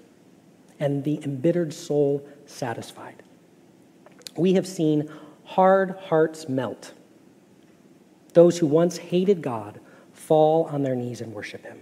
and 0.79 1.05
the 1.05 1.23
embittered 1.25 1.73
soul 1.73 2.27
satisfied. 2.47 3.23
We 4.37 4.55
have 4.55 4.67
seen 4.67 5.11
hard 5.45 5.91
hearts 5.91 6.49
melt. 6.49 6.93
Those 8.35 8.59
who 8.59 8.67
once 8.67 8.99
hated 8.99 9.43
God 9.43 9.81
fall 10.13 10.65
on 10.65 10.83
their 10.83 10.95
knees 10.95 11.21
and 11.21 11.33
worship 11.33 11.65
Him. 11.65 11.79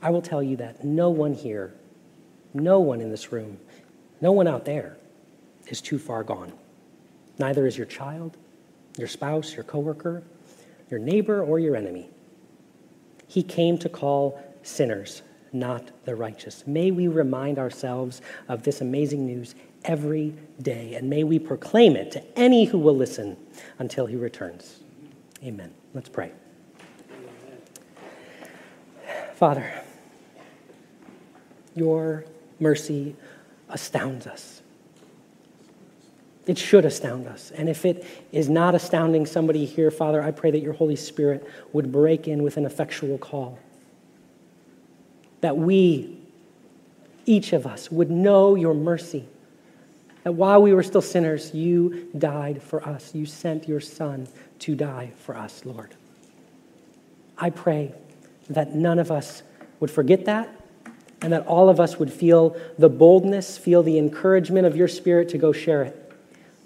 I 0.00 0.10
will 0.10 0.22
tell 0.22 0.42
you 0.42 0.56
that 0.56 0.84
no 0.84 1.10
one 1.10 1.34
here, 1.34 1.74
no 2.54 2.78
one 2.80 3.00
in 3.00 3.10
this 3.10 3.32
room, 3.32 3.58
no 4.20 4.32
one 4.32 4.46
out 4.46 4.64
there 4.64 4.96
is 5.66 5.80
too 5.80 5.98
far 5.98 6.22
gone. 6.22 6.52
Neither 7.38 7.66
is 7.66 7.76
your 7.76 7.86
child, 7.86 8.36
your 8.96 9.08
spouse, 9.08 9.54
your 9.54 9.64
coworker, 9.64 10.22
your 10.90 11.00
neighbor, 11.00 11.42
or 11.42 11.58
your 11.58 11.76
enemy. 11.76 12.10
He 13.26 13.42
came 13.42 13.78
to 13.78 13.88
call 13.88 14.42
sinners, 14.62 15.22
not 15.52 15.90
the 16.04 16.14
righteous. 16.14 16.66
May 16.66 16.90
we 16.90 17.08
remind 17.08 17.58
ourselves 17.58 18.22
of 18.48 18.62
this 18.62 18.80
amazing 18.80 19.26
news 19.26 19.54
every 19.84 20.34
day, 20.62 20.94
and 20.94 21.08
may 21.08 21.24
we 21.24 21.38
proclaim 21.38 21.96
it 21.96 22.10
to 22.12 22.38
any 22.38 22.64
who 22.64 22.78
will 22.78 22.96
listen 22.96 23.36
until 23.78 24.06
he 24.06 24.16
returns. 24.16 24.80
Amen. 25.44 25.72
Let's 25.94 26.08
pray. 26.08 26.32
Father, 29.34 29.82
your 31.74 32.24
mercy 32.58 33.14
astounds 33.68 34.26
us. 34.26 34.62
It 36.48 36.56
should 36.56 36.86
astound 36.86 37.28
us. 37.28 37.52
And 37.54 37.68
if 37.68 37.84
it 37.84 38.06
is 38.32 38.48
not 38.48 38.74
astounding 38.74 39.26
somebody 39.26 39.66
here, 39.66 39.90
Father, 39.90 40.22
I 40.22 40.30
pray 40.30 40.50
that 40.50 40.60
your 40.60 40.72
Holy 40.72 40.96
Spirit 40.96 41.46
would 41.74 41.92
break 41.92 42.26
in 42.26 42.42
with 42.42 42.56
an 42.56 42.64
effectual 42.64 43.18
call. 43.18 43.58
That 45.42 45.58
we, 45.58 46.18
each 47.26 47.52
of 47.52 47.66
us, 47.66 47.92
would 47.92 48.10
know 48.10 48.54
your 48.54 48.72
mercy. 48.72 49.28
That 50.24 50.32
while 50.32 50.62
we 50.62 50.72
were 50.72 50.82
still 50.82 51.02
sinners, 51.02 51.52
you 51.52 52.08
died 52.16 52.62
for 52.62 52.82
us. 52.82 53.14
You 53.14 53.26
sent 53.26 53.68
your 53.68 53.80
Son 53.80 54.26
to 54.60 54.74
die 54.74 55.12
for 55.18 55.36
us, 55.36 55.66
Lord. 55.66 55.94
I 57.36 57.50
pray 57.50 57.92
that 58.48 58.74
none 58.74 58.98
of 58.98 59.10
us 59.10 59.42
would 59.80 59.90
forget 59.90 60.24
that 60.24 60.48
and 61.20 61.30
that 61.34 61.46
all 61.46 61.68
of 61.68 61.78
us 61.78 61.98
would 61.98 62.10
feel 62.10 62.56
the 62.78 62.88
boldness, 62.88 63.58
feel 63.58 63.82
the 63.82 63.98
encouragement 63.98 64.66
of 64.66 64.76
your 64.76 64.88
Spirit 64.88 65.28
to 65.28 65.36
go 65.36 65.52
share 65.52 65.82
it. 65.82 65.97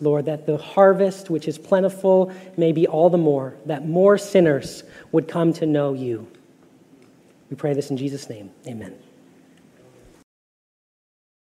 Lord, 0.03 0.27
that 0.27 0.47
the 0.47 0.57
harvest, 0.57 1.31
which 1.31 1.49
is 1.49 1.59
plentiful, 1.59 2.33
may 2.57 2.73
be 2.73 2.87
all 2.87 3.09
the 3.09 3.19
more, 3.19 3.55
that 3.67 3.87
more 3.87 4.19
sinners 4.19 4.83
would 5.13 5.29
come 5.29 5.53
to 5.55 5.67
know 5.67 5.95
you. 5.95 6.27
We 7.49 7.57
pray 7.57 7.75
this 7.75 7.91
in 7.91 7.97
Jesus' 7.97 8.29
name. 8.29 8.51
Amen. 8.67 8.95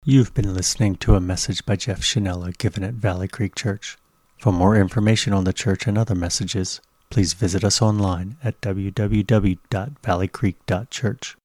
You've 0.06 0.34
been 0.34 0.54
listening 0.54 0.96
to 0.98 1.16
a 1.16 1.20
message 1.20 1.66
by 1.66 1.76
Jeff 1.76 2.00
Schinella 2.00 2.58
given 2.58 2.86
at 2.86 2.94
Valley 2.94 3.28
Creek 3.28 3.56
Church. 3.56 3.98
For 4.38 4.54
more 4.54 4.78
information 4.78 5.34
on 5.34 5.44
the 5.44 5.52
church 5.52 5.86
and 5.86 5.98
other 5.98 6.16
messages, 6.16 6.80
please 7.10 7.34
visit 7.34 7.66
us 7.66 7.82
online 7.82 8.38
at 8.42 8.62
www.valleycreek.church. 8.62 11.36